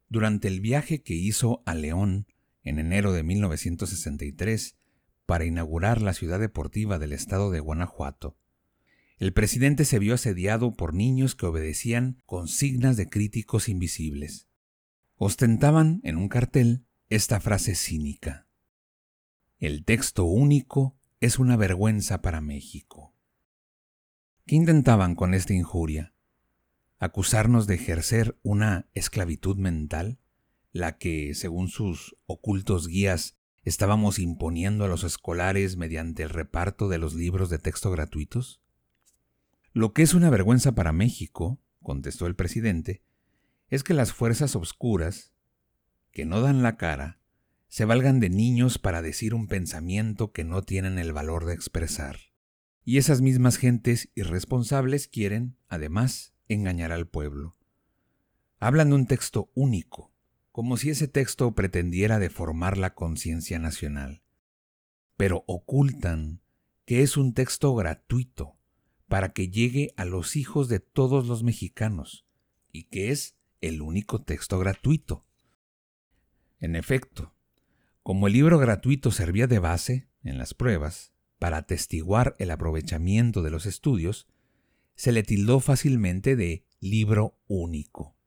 Durante 0.10 0.48
el 0.48 0.60
viaje 0.60 1.02
que 1.02 1.14
hizo 1.14 1.62
a 1.66 1.76
León 1.76 2.28
en 2.64 2.80
enero 2.80 3.14
de 3.14 3.24
1963 3.24 4.78
para 5.26 5.46
inaugurar 5.46 6.02
la 6.02 6.14
ciudad 6.14 6.40
deportiva 6.40 7.00
del 7.00 7.14
estado 7.14 7.52
de 7.52 7.60
Guanajuato, 7.60 8.38
el 9.24 9.32
presidente 9.32 9.86
se 9.86 10.00
vio 10.00 10.16
asediado 10.16 10.74
por 10.74 10.94
niños 10.94 11.34
que 11.34 11.46
obedecían 11.46 12.22
consignas 12.26 12.98
de 12.98 13.08
críticos 13.08 13.70
invisibles. 13.70 14.50
Ostentaban 15.16 16.02
en 16.04 16.18
un 16.18 16.28
cartel 16.28 16.86
esta 17.08 17.40
frase 17.40 17.74
cínica. 17.76 18.50
El 19.60 19.86
texto 19.86 20.26
único 20.26 21.00
es 21.22 21.40
una 21.40 21.56
vergüenza 21.56 22.22
para 22.22 22.42
México. 22.42 23.16
¿Qué 24.46 24.58
intentaban 24.58 25.16
con 25.16 25.34
esta 25.34 25.54
injuria? 25.54 26.14
¿Acusarnos 27.00 27.66
de 27.66 27.76
ejercer 27.76 28.38
una 28.44 28.90
esclavitud 28.94 29.56
mental, 29.56 30.20
la 30.74 30.98
que, 30.98 31.34
según 31.34 31.70
sus 31.70 32.18
ocultos 32.26 32.90
guías, 32.90 33.38
estábamos 33.62 34.20
imponiendo 34.20 34.84
a 34.84 34.90
los 34.90 35.06
escolares 35.06 35.78
mediante 35.78 36.24
el 36.24 36.30
reparto 36.30 36.90
de 36.90 36.98
los 36.98 37.14
libros 37.14 37.50
de 37.50 37.60
texto 37.60 37.90
gratuitos? 37.90 38.63
Lo 39.76 39.92
que 39.92 40.04
es 40.04 40.14
una 40.14 40.30
vergüenza 40.30 40.76
para 40.76 40.94
México, 40.94 41.60
contestó 41.82 42.28
el 42.28 42.36
presidente, 42.36 43.02
es 43.70 43.84
que 43.84 43.96
las 43.96 44.14
fuerzas 44.14 44.56
obscuras, 44.56 45.34
que 46.12 46.26
no 46.26 46.42
dan 46.42 46.62
la 46.62 46.78
cara, 46.78 47.20
se 47.70 47.86
valgan 47.86 48.20
de 48.20 48.30
niños 48.30 48.78
para 48.78 49.02
decir 49.02 49.34
un 49.34 49.48
pensamiento 49.48 50.32
que 50.32 50.44
no 50.44 50.62
tienen 50.62 51.00
el 51.00 51.12
valor 51.12 51.46
de 51.46 51.56
expresar. 51.56 52.20
Y 52.86 53.00
esas 53.00 53.22
mismas 53.22 53.58
gentes 53.58 54.10
irresponsables 54.14 55.08
quieren, 55.08 55.58
además, 55.70 56.36
engañar 56.48 56.92
al 56.92 57.08
pueblo. 57.08 57.58
Hablan 58.60 58.90
de 58.90 58.96
un 58.96 59.08
texto 59.08 59.50
único, 59.56 60.14
como 60.52 60.78
si 60.78 60.92
ese 60.92 61.08
texto 61.08 61.56
pretendiera 61.56 62.20
deformar 62.20 62.78
la 62.78 62.94
conciencia 62.94 63.58
nacional. 63.58 64.22
Pero 65.18 65.44
ocultan 65.48 66.42
que 66.86 67.02
es 67.02 67.18
un 67.18 67.34
texto 67.34 67.74
gratuito, 67.74 68.60
para 69.14 69.32
que 69.32 69.52
llegue 69.52 69.94
a 69.96 70.06
los 70.06 70.36
hijos 70.36 70.70
de 70.70 70.80
todos 70.80 71.28
los 71.28 71.44
mexicanos, 71.44 72.26
y 72.72 72.86
que 72.86 73.12
es 73.12 73.38
el 73.62 73.84
único 73.84 74.24
texto 74.24 74.58
gratuito. 74.58 75.24
En 76.60 76.76
efecto, 76.76 77.36
como 78.02 78.26
el 78.26 78.34
libro 78.34 78.58
gratuito 78.58 79.12
servía 79.12 79.46
de 79.46 79.60
base, 79.60 80.10
en 80.24 80.40
las 80.40 80.56
pruebas, 80.56 81.14
para 81.38 81.58
atestiguar 81.58 82.36
el 82.40 82.50
aprovechamiento 82.50 83.44
de 83.44 83.52
los 83.52 83.68
estudios, 83.68 84.28
se 84.96 85.12
le 85.12 85.22
tildó 85.22 85.60
fácilmente 85.60 86.36
de 86.36 86.66
libro 86.80 87.38
único. 87.46 88.18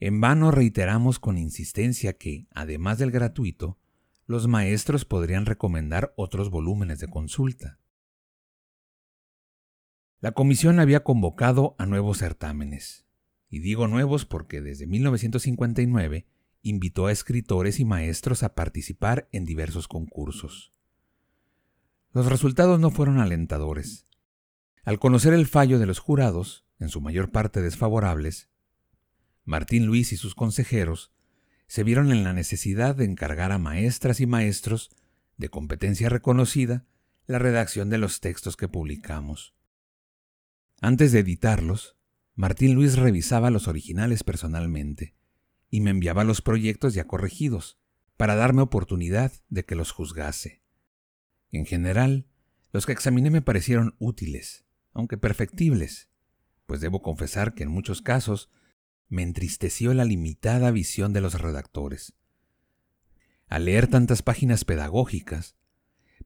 En 0.00 0.20
vano 0.20 0.50
reiteramos 0.50 1.20
con 1.20 1.38
insistencia 1.38 2.14
que, 2.14 2.48
además 2.50 2.98
del 2.98 3.12
gratuito, 3.12 3.78
los 4.26 4.48
maestros 4.48 5.04
podrían 5.04 5.46
recomendar 5.46 6.12
otros 6.16 6.50
volúmenes 6.50 6.98
de 6.98 7.06
consulta. 7.06 7.78
La 10.22 10.30
comisión 10.30 10.78
había 10.78 11.02
convocado 11.02 11.74
a 11.78 11.86
nuevos 11.86 12.18
certámenes, 12.18 13.06
y 13.50 13.58
digo 13.58 13.88
nuevos 13.88 14.24
porque 14.24 14.60
desde 14.60 14.86
1959 14.86 16.28
invitó 16.62 17.08
a 17.08 17.12
escritores 17.12 17.80
y 17.80 17.84
maestros 17.84 18.44
a 18.44 18.54
participar 18.54 19.28
en 19.32 19.44
diversos 19.44 19.88
concursos. 19.88 20.70
Los 22.12 22.26
resultados 22.26 22.78
no 22.78 22.92
fueron 22.92 23.18
alentadores. 23.18 24.06
Al 24.84 25.00
conocer 25.00 25.34
el 25.34 25.48
fallo 25.48 25.80
de 25.80 25.86
los 25.86 25.98
jurados, 25.98 26.64
en 26.78 26.88
su 26.88 27.00
mayor 27.00 27.32
parte 27.32 27.60
desfavorables, 27.60 28.48
Martín 29.44 29.86
Luis 29.86 30.12
y 30.12 30.16
sus 30.16 30.36
consejeros 30.36 31.10
se 31.66 31.82
vieron 31.82 32.12
en 32.12 32.22
la 32.22 32.32
necesidad 32.32 32.94
de 32.94 33.06
encargar 33.06 33.50
a 33.50 33.58
maestras 33.58 34.20
y 34.20 34.26
maestros 34.26 34.92
de 35.36 35.48
competencia 35.48 36.08
reconocida 36.08 36.84
la 37.26 37.40
redacción 37.40 37.90
de 37.90 37.98
los 37.98 38.20
textos 38.20 38.56
que 38.56 38.68
publicamos. 38.68 39.56
Antes 40.84 41.12
de 41.12 41.20
editarlos, 41.20 41.96
Martín 42.34 42.74
Luis 42.74 42.96
revisaba 42.96 43.52
los 43.52 43.68
originales 43.68 44.24
personalmente 44.24 45.14
y 45.70 45.80
me 45.80 45.90
enviaba 45.90 46.24
los 46.24 46.42
proyectos 46.42 46.92
ya 46.92 47.06
corregidos 47.06 47.78
para 48.16 48.34
darme 48.34 48.62
oportunidad 48.62 49.30
de 49.48 49.64
que 49.64 49.76
los 49.76 49.92
juzgase. 49.92 50.60
En 51.52 51.66
general, 51.66 52.26
los 52.72 52.84
que 52.84 52.90
examiné 52.90 53.30
me 53.30 53.42
parecieron 53.42 53.94
útiles, 54.00 54.64
aunque 54.92 55.16
perfectibles, 55.16 56.08
pues 56.66 56.80
debo 56.80 57.00
confesar 57.00 57.54
que 57.54 57.62
en 57.62 57.70
muchos 57.70 58.02
casos 58.02 58.50
me 59.08 59.22
entristeció 59.22 59.94
la 59.94 60.04
limitada 60.04 60.72
visión 60.72 61.12
de 61.12 61.20
los 61.20 61.40
redactores. 61.40 62.12
Al 63.46 63.66
leer 63.66 63.86
tantas 63.86 64.22
páginas 64.22 64.64
pedagógicas, 64.64 65.54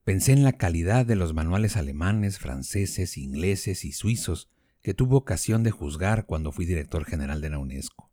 pensé 0.07 0.31
en 0.31 0.45
la 0.45 0.53
calidad 0.53 1.05
de 1.05 1.17
los 1.17 1.33
manuales 1.33 1.75
alemanes, 1.75 2.39
franceses, 2.39 3.17
ingleses 3.17 3.83
y 3.83 3.91
suizos 3.91 4.49
que 4.81 4.93
tuve 4.93 5.17
ocasión 5.17 5.63
de 5.63 5.71
juzgar 5.71 6.25
cuando 6.25 6.53
fui 6.53 6.65
director 6.65 7.03
general 7.03 7.41
de 7.41 7.49
la 7.49 7.59
UNESCO. 7.59 8.09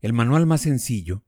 El 0.00 0.12
manual 0.12 0.44
más 0.44 0.60
sencillo 0.60 1.24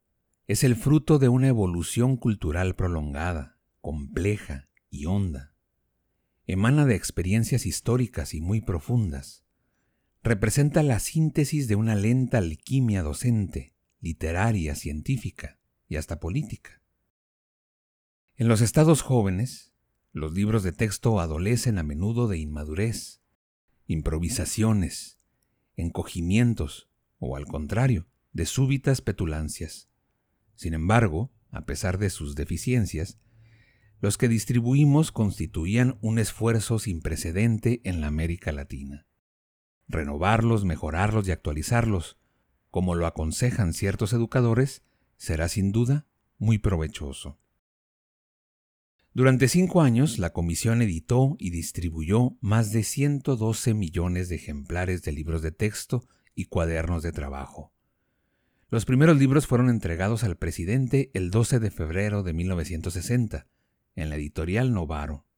es 0.46 0.62
el 0.62 0.76
fruto 0.76 1.18
de 1.18 1.30
una 1.30 1.48
evolución 1.48 2.18
cultural 2.18 2.76
prolongada, 2.76 3.56
compleja 3.80 4.68
y 4.90 5.06
honda. 5.06 5.54
Emana 6.46 6.84
de 6.84 6.96
experiencias 6.96 7.64
históricas 7.64 8.34
y 8.34 8.42
muy 8.42 8.60
profundas. 8.60 9.46
Representa 10.22 10.82
la 10.82 10.98
síntesis 10.98 11.66
de 11.66 11.76
una 11.76 11.94
lenta 11.94 12.36
alquimia 12.36 13.02
docente, 13.02 13.74
literaria, 14.00 14.74
científica 14.74 15.58
y 15.88 15.96
hasta 15.96 16.20
política. 16.20 16.83
En 18.36 18.48
los 18.48 18.62
estados 18.62 19.00
jóvenes, 19.00 19.72
los 20.10 20.32
libros 20.32 20.64
de 20.64 20.72
texto 20.72 21.20
adolecen 21.20 21.78
a 21.78 21.84
menudo 21.84 22.26
de 22.26 22.36
inmadurez, 22.36 23.22
improvisaciones, 23.86 25.20
encogimientos 25.76 26.90
o, 27.20 27.36
al 27.36 27.46
contrario, 27.46 28.08
de 28.32 28.46
súbitas 28.46 29.02
petulancias. 29.02 29.88
Sin 30.56 30.74
embargo, 30.74 31.32
a 31.52 31.64
pesar 31.64 31.98
de 31.98 32.10
sus 32.10 32.34
deficiencias, 32.34 33.20
los 34.00 34.18
que 34.18 34.26
distribuimos 34.26 35.12
constituían 35.12 35.96
un 36.00 36.18
esfuerzo 36.18 36.80
sin 36.80 37.02
precedente 37.02 37.82
en 37.84 38.00
la 38.00 38.08
América 38.08 38.50
Latina. 38.50 39.06
Renovarlos, 39.86 40.64
mejorarlos 40.64 41.28
y 41.28 41.30
actualizarlos, 41.30 42.18
como 42.72 42.96
lo 42.96 43.06
aconsejan 43.06 43.72
ciertos 43.74 44.12
educadores, 44.12 44.82
será 45.16 45.48
sin 45.48 45.70
duda 45.70 46.08
muy 46.36 46.58
provechoso. 46.58 47.38
Durante 49.16 49.46
cinco 49.46 49.80
años, 49.80 50.18
la 50.18 50.32
comisión 50.32 50.82
editó 50.82 51.36
y 51.38 51.50
distribuyó 51.50 52.36
más 52.40 52.72
de 52.72 52.82
112 52.82 53.72
millones 53.72 54.28
de 54.28 54.34
ejemplares 54.34 55.02
de 55.02 55.12
libros 55.12 55.40
de 55.40 55.52
texto 55.52 56.08
y 56.34 56.46
cuadernos 56.46 57.04
de 57.04 57.12
trabajo. 57.12 57.72
Los 58.70 58.84
primeros 58.84 59.16
libros 59.16 59.46
fueron 59.46 59.70
entregados 59.70 60.24
al 60.24 60.36
presidente 60.36 61.12
el 61.14 61.30
12 61.30 61.60
de 61.60 61.70
febrero 61.70 62.24
de 62.24 62.32
1960, 62.32 63.46
en 63.94 64.10
la 64.10 64.16
editorial 64.16 64.72
Novaro. 64.72 65.28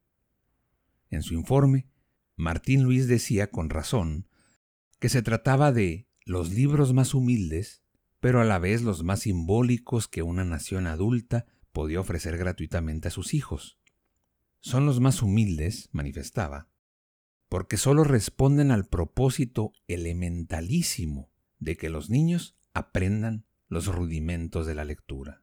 En 1.11 1.23
su 1.23 1.35
informe, 1.35 1.87
Martín 2.35 2.83
Luis 2.83 3.07
decía 3.09 3.51
con 3.51 3.69
razón 3.69 4.27
que 5.01 5.11
se 5.11 5.21
trataba 5.21 5.71
de 5.71 6.09
los 6.25 6.51
libros 6.51 6.95
más 6.95 7.13
humildes, 7.13 7.83
pero 8.21 8.41
a 8.41 8.45
la 8.45 8.59
vez 8.59 8.81
los 8.81 9.05
más 9.05 9.21
simbólicos 9.21 10.09
que 10.09 10.23
una 10.23 10.47
nación 10.47 10.87
adulta 10.87 11.45
podía 11.77 12.01
ofrecer 12.01 12.39
gratuitamente 12.39 13.09
a 13.09 13.11
sus 13.11 13.35
hijos. 13.35 13.77
Son 14.61 14.87
los 14.87 14.99
más 14.99 15.21
humildes, 15.21 15.91
manifestaba, 15.93 16.71
porque 17.51 17.77
sólo 17.77 18.03
responden 18.03 18.71
al 18.71 18.87
propósito 18.87 19.75
elementalísimo 19.87 21.29
de 21.59 21.77
que 21.77 21.91
los 21.91 22.09
niños 22.09 22.57
aprendan 22.73 23.45
los 23.69 23.89
rudimentos 23.89 24.67
de 24.67 24.75
la 24.75 24.87
lectura. 24.87 25.43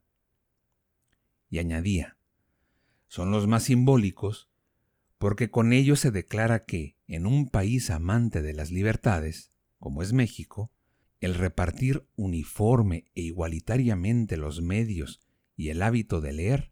Y 1.51 1.59
añadía, 1.59 2.17
son 3.07 3.29
los 3.29 3.45
más 3.45 3.65
simbólicos 3.65 4.49
porque 5.19 5.51
con 5.51 5.71
ellos 5.71 5.99
se 5.99 6.09
declara 6.09 6.65
que, 6.65 6.97
en 7.05 7.27
un 7.27 7.47
país 7.47 7.91
amante 7.91 8.41
de 8.41 8.53
las 8.53 8.71
libertades, 8.71 9.51
como 9.77 10.01
es 10.01 10.13
México, 10.13 10.71
el 11.19 11.35
repartir 11.35 12.07
uniforme 12.15 13.05
e 13.13 13.21
igualitariamente 13.21 14.35
los 14.35 14.63
medios 14.63 15.19
y 15.55 15.69
el 15.69 15.81
hábito 15.81 16.21
de 16.21 16.33
leer 16.33 16.71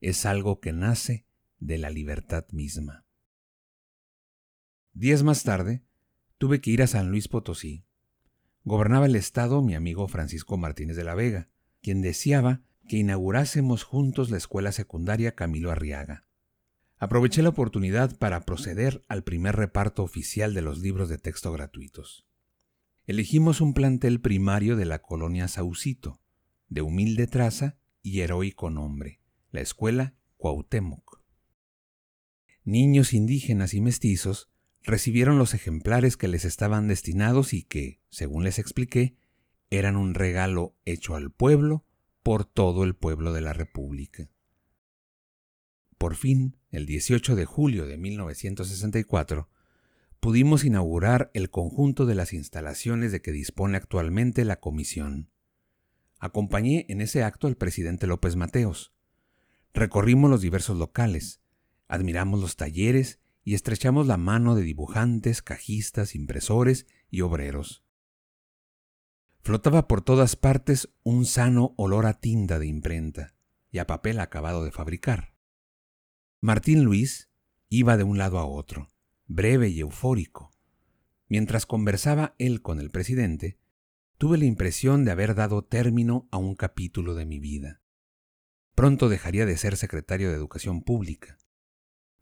es 0.00 0.26
algo 0.26 0.60
que 0.60 0.72
nace 0.72 1.26
de 1.58 1.78
la 1.78 1.90
libertad 1.90 2.46
misma. 2.52 3.04
Días 4.92 5.22
más 5.22 5.42
tarde, 5.42 5.82
tuve 6.38 6.60
que 6.60 6.70
ir 6.70 6.82
a 6.82 6.86
San 6.86 7.10
Luis 7.10 7.28
Potosí. 7.28 7.84
Gobernaba 8.64 9.06
el 9.06 9.16
estado 9.16 9.62
mi 9.62 9.74
amigo 9.74 10.08
Francisco 10.08 10.56
Martínez 10.56 10.96
de 10.96 11.04
la 11.04 11.14
Vega, 11.14 11.48
quien 11.82 12.00
deseaba 12.00 12.62
que 12.88 12.98
inaugurásemos 12.98 13.82
juntos 13.82 14.30
la 14.30 14.36
escuela 14.36 14.72
secundaria 14.72 15.34
Camilo 15.34 15.70
Arriaga. 15.70 16.26
Aproveché 16.98 17.42
la 17.42 17.48
oportunidad 17.50 18.16
para 18.18 18.40
proceder 18.42 19.02
al 19.08 19.24
primer 19.24 19.56
reparto 19.56 20.02
oficial 20.02 20.54
de 20.54 20.62
los 20.62 20.78
libros 20.78 21.08
de 21.08 21.18
texto 21.18 21.52
gratuitos. 21.52 22.26
Elegimos 23.06 23.60
un 23.60 23.74
plantel 23.74 24.20
primario 24.20 24.76
de 24.76 24.86
la 24.86 25.00
colonia 25.00 25.48
Saucito, 25.48 26.20
de 26.68 26.82
humilde 26.82 27.26
traza 27.26 27.76
y 28.04 28.20
heroico 28.20 28.70
nombre, 28.70 29.18
la 29.50 29.62
escuela 29.62 30.14
Cuauhtémoc. 30.36 31.22
Niños 32.62 33.14
indígenas 33.14 33.72
y 33.74 33.80
mestizos 33.80 34.50
recibieron 34.82 35.38
los 35.38 35.54
ejemplares 35.54 36.16
que 36.18 36.28
les 36.28 36.44
estaban 36.44 36.86
destinados 36.86 37.54
y 37.54 37.62
que, 37.62 38.02
según 38.10 38.44
les 38.44 38.58
expliqué, 38.58 39.16
eran 39.70 39.96
un 39.96 40.14
regalo 40.14 40.76
hecho 40.84 41.16
al 41.16 41.32
pueblo 41.32 41.86
por 42.22 42.44
todo 42.44 42.84
el 42.84 42.94
pueblo 42.94 43.32
de 43.32 43.40
la 43.40 43.54
República. 43.54 44.28
Por 45.96 46.14
fin, 46.14 46.58
el 46.70 46.84
18 46.84 47.34
de 47.36 47.46
julio 47.46 47.86
de 47.86 47.96
1964, 47.96 49.48
pudimos 50.20 50.64
inaugurar 50.64 51.30
el 51.32 51.48
conjunto 51.48 52.04
de 52.04 52.14
las 52.14 52.34
instalaciones 52.34 53.12
de 53.12 53.22
que 53.22 53.32
dispone 53.32 53.78
actualmente 53.78 54.44
la 54.44 54.60
Comisión. 54.60 55.30
Acompañé 56.24 56.86
en 56.88 57.02
ese 57.02 57.22
acto 57.22 57.48
al 57.48 57.58
presidente 57.58 58.06
López 58.06 58.34
Mateos. 58.34 58.94
Recorrimos 59.74 60.30
los 60.30 60.40
diversos 60.40 60.78
locales, 60.78 61.42
admiramos 61.86 62.40
los 62.40 62.56
talleres 62.56 63.20
y 63.42 63.52
estrechamos 63.52 64.06
la 64.06 64.16
mano 64.16 64.54
de 64.54 64.62
dibujantes, 64.62 65.42
cajistas, 65.42 66.14
impresores 66.14 66.86
y 67.10 67.20
obreros. 67.20 67.84
Flotaba 69.42 69.86
por 69.86 70.00
todas 70.00 70.34
partes 70.34 70.88
un 71.02 71.26
sano 71.26 71.74
olor 71.76 72.06
a 72.06 72.14
tinta 72.14 72.58
de 72.58 72.68
imprenta 72.68 73.34
y 73.70 73.76
a 73.76 73.86
papel 73.86 74.18
acabado 74.18 74.64
de 74.64 74.70
fabricar. 74.70 75.34
Martín 76.40 76.84
Luis 76.84 77.28
iba 77.68 77.98
de 77.98 78.04
un 78.04 78.16
lado 78.16 78.38
a 78.38 78.46
otro, 78.46 78.88
breve 79.26 79.68
y 79.68 79.80
eufórico. 79.80 80.52
Mientras 81.28 81.66
conversaba 81.66 82.34
él 82.38 82.62
con 82.62 82.80
el 82.80 82.90
presidente, 82.90 83.58
tuve 84.24 84.38
la 84.38 84.46
impresión 84.46 85.04
de 85.04 85.10
haber 85.10 85.34
dado 85.34 85.66
término 85.66 86.30
a 86.30 86.38
un 86.38 86.54
capítulo 86.54 87.14
de 87.14 87.26
mi 87.26 87.38
vida. 87.38 87.82
Pronto 88.74 89.10
dejaría 89.10 89.44
de 89.44 89.58
ser 89.58 89.76
secretario 89.76 90.30
de 90.30 90.34
Educación 90.34 90.82
Pública, 90.82 91.36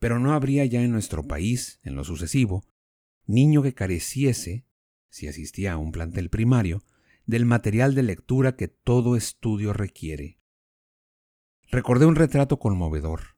pero 0.01 0.19
no 0.19 0.33
habría 0.33 0.65
ya 0.65 0.83
en 0.83 0.91
nuestro 0.91 1.23
país, 1.23 1.79
en 1.85 1.95
lo 1.95 2.03
sucesivo, 2.03 2.65
niño 3.25 3.63
que 3.63 3.75
careciese, 3.75 4.67
si 5.11 5.29
asistía 5.29 5.75
a 5.75 5.77
un 5.77 5.93
plantel 5.93 6.29
primario, 6.29 6.83
del 7.25 7.45
material 7.45 7.95
de 7.95 8.03
lectura 8.03 8.57
que 8.57 8.67
todo 8.67 9.15
estudio 9.15 9.73
requiere. 9.73 10.41
Recordé 11.71 12.07
un 12.07 12.17
retrato 12.17 12.59
conmovedor, 12.59 13.37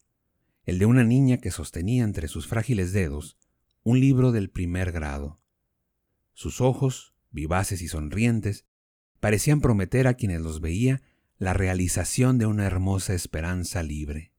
el 0.65 0.79
de 0.79 0.87
una 0.87 1.05
niña 1.05 1.37
que 1.37 1.51
sostenía 1.51 2.03
entre 2.03 2.29
sus 2.29 2.47
frágiles 2.47 2.95
dedos 2.95 3.37
un 3.83 4.01
libro 4.01 4.33
del 4.33 4.49
primer 4.49 4.91
grado. 4.91 5.39
Sus 6.33 6.63
ojos, 6.63 7.14
vivaces 7.35 7.83
y 7.83 7.89
sonrientes, 7.89 8.65
parecían 9.21 9.61
prometer 9.61 10.07
a 10.07 10.15
quienes 10.15 10.41
los 10.41 10.61
veía 10.61 11.03
la 11.37 11.53
realización 11.53 12.39
de 12.39 12.47
una 12.47 12.65
hermosa 12.65 13.13
esperanza 13.13 13.83
libre. 13.83 14.33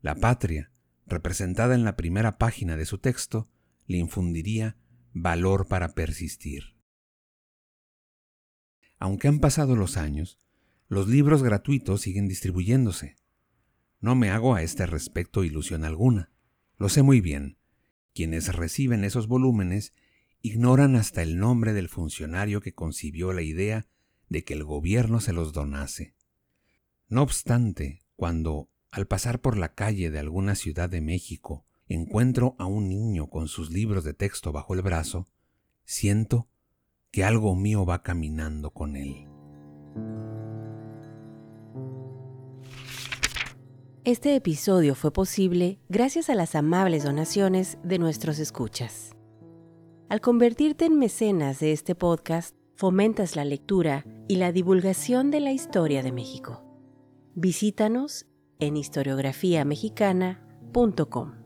La 0.00 0.16
patria, 0.16 0.72
representada 1.06 1.74
en 1.74 1.84
la 1.84 1.96
primera 1.96 2.38
página 2.38 2.76
de 2.76 2.86
su 2.86 2.98
texto, 2.98 3.48
le 3.86 3.98
infundiría 3.98 4.76
valor 5.12 5.68
para 5.68 5.94
persistir. 5.94 6.74
Aunque 8.98 9.28
han 9.28 9.38
pasado 9.38 9.76
los 9.76 9.96
años, 9.98 10.38
los 10.88 11.08
libros 11.08 11.42
gratuitos 11.42 12.00
siguen 12.00 12.26
distribuyéndose. 12.26 13.16
No 14.00 14.14
me 14.14 14.30
hago 14.30 14.54
a 14.54 14.62
este 14.62 14.86
respecto 14.86 15.44
ilusión 15.44 15.84
alguna. 15.84 16.30
Lo 16.78 16.88
sé 16.88 17.02
muy 17.02 17.20
bien. 17.20 17.58
Quienes 18.14 18.54
reciben 18.54 19.04
esos 19.04 19.26
volúmenes 19.26 19.92
ignoran 20.44 20.94
hasta 20.94 21.22
el 21.22 21.38
nombre 21.38 21.72
del 21.72 21.88
funcionario 21.88 22.60
que 22.60 22.74
concibió 22.74 23.32
la 23.32 23.40
idea 23.40 23.86
de 24.28 24.44
que 24.44 24.52
el 24.52 24.62
gobierno 24.62 25.20
se 25.20 25.32
los 25.32 25.54
donase. 25.54 26.14
No 27.08 27.22
obstante, 27.22 28.02
cuando, 28.14 28.68
al 28.90 29.06
pasar 29.06 29.40
por 29.40 29.56
la 29.56 29.74
calle 29.74 30.10
de 30.10 30.18
alguna 30.18 30.54
ciudad 30.54 30.90
de 30.90 31.00
México, 31.00 31.64
encuentro 31.88 32.56
a 32.58 32.66
un 32.66 32.90
niño 32.90 33.30
con 33.30 33.48
sus 33.48 33.70
libros 33.70 34.04
de 34.04 34.12
texto 34.12 34.52
bajo 34.52 34.74
el 34.74 34.82
brazo, 34.82 35.26
siento 35.86 36.50
que 37.10 37.24
algo 37.24 37.56
mío 37.56 37.86
va 37.86 38.02
caminando 38.02 38.70
con 38.70 38.96
él. 38.96 39.26
Este 44.04 44.36
episodio 44.36 44.94
fue 44.94 45.10
posible 45.10 45.78
gracias 45.88 46.28
a 46.28 46.34
las 46.34 46.54
amables 46.54 47.04
donaciones 47.04 47.78
de 47.82 47.98
nuestros 47.98 48.38
escuchas. 48.38 49.13
Al 50.08 50.20
convertirte 50.20 50.84
en 50.84 50.98
mecenas 50.98 51.60
de 51.60 51.72
este 51.72 51.94
podcast, 51.94 52.54
fomentas 52.74 53.36
la 53.36 53.44
lectura 53.44 54.04
y 54.28 54.34
la 54.36 54.52
divulgación 54.52 55.30
de 55.30 55.40
la 55.40 55.52
historia 55.52 56.02
de 56.02 56.12
México. 56.12 56.62
Visítanos 57.34 58.26
en 58.58 58.76
historiografiamexicana.com. 58.76 61.43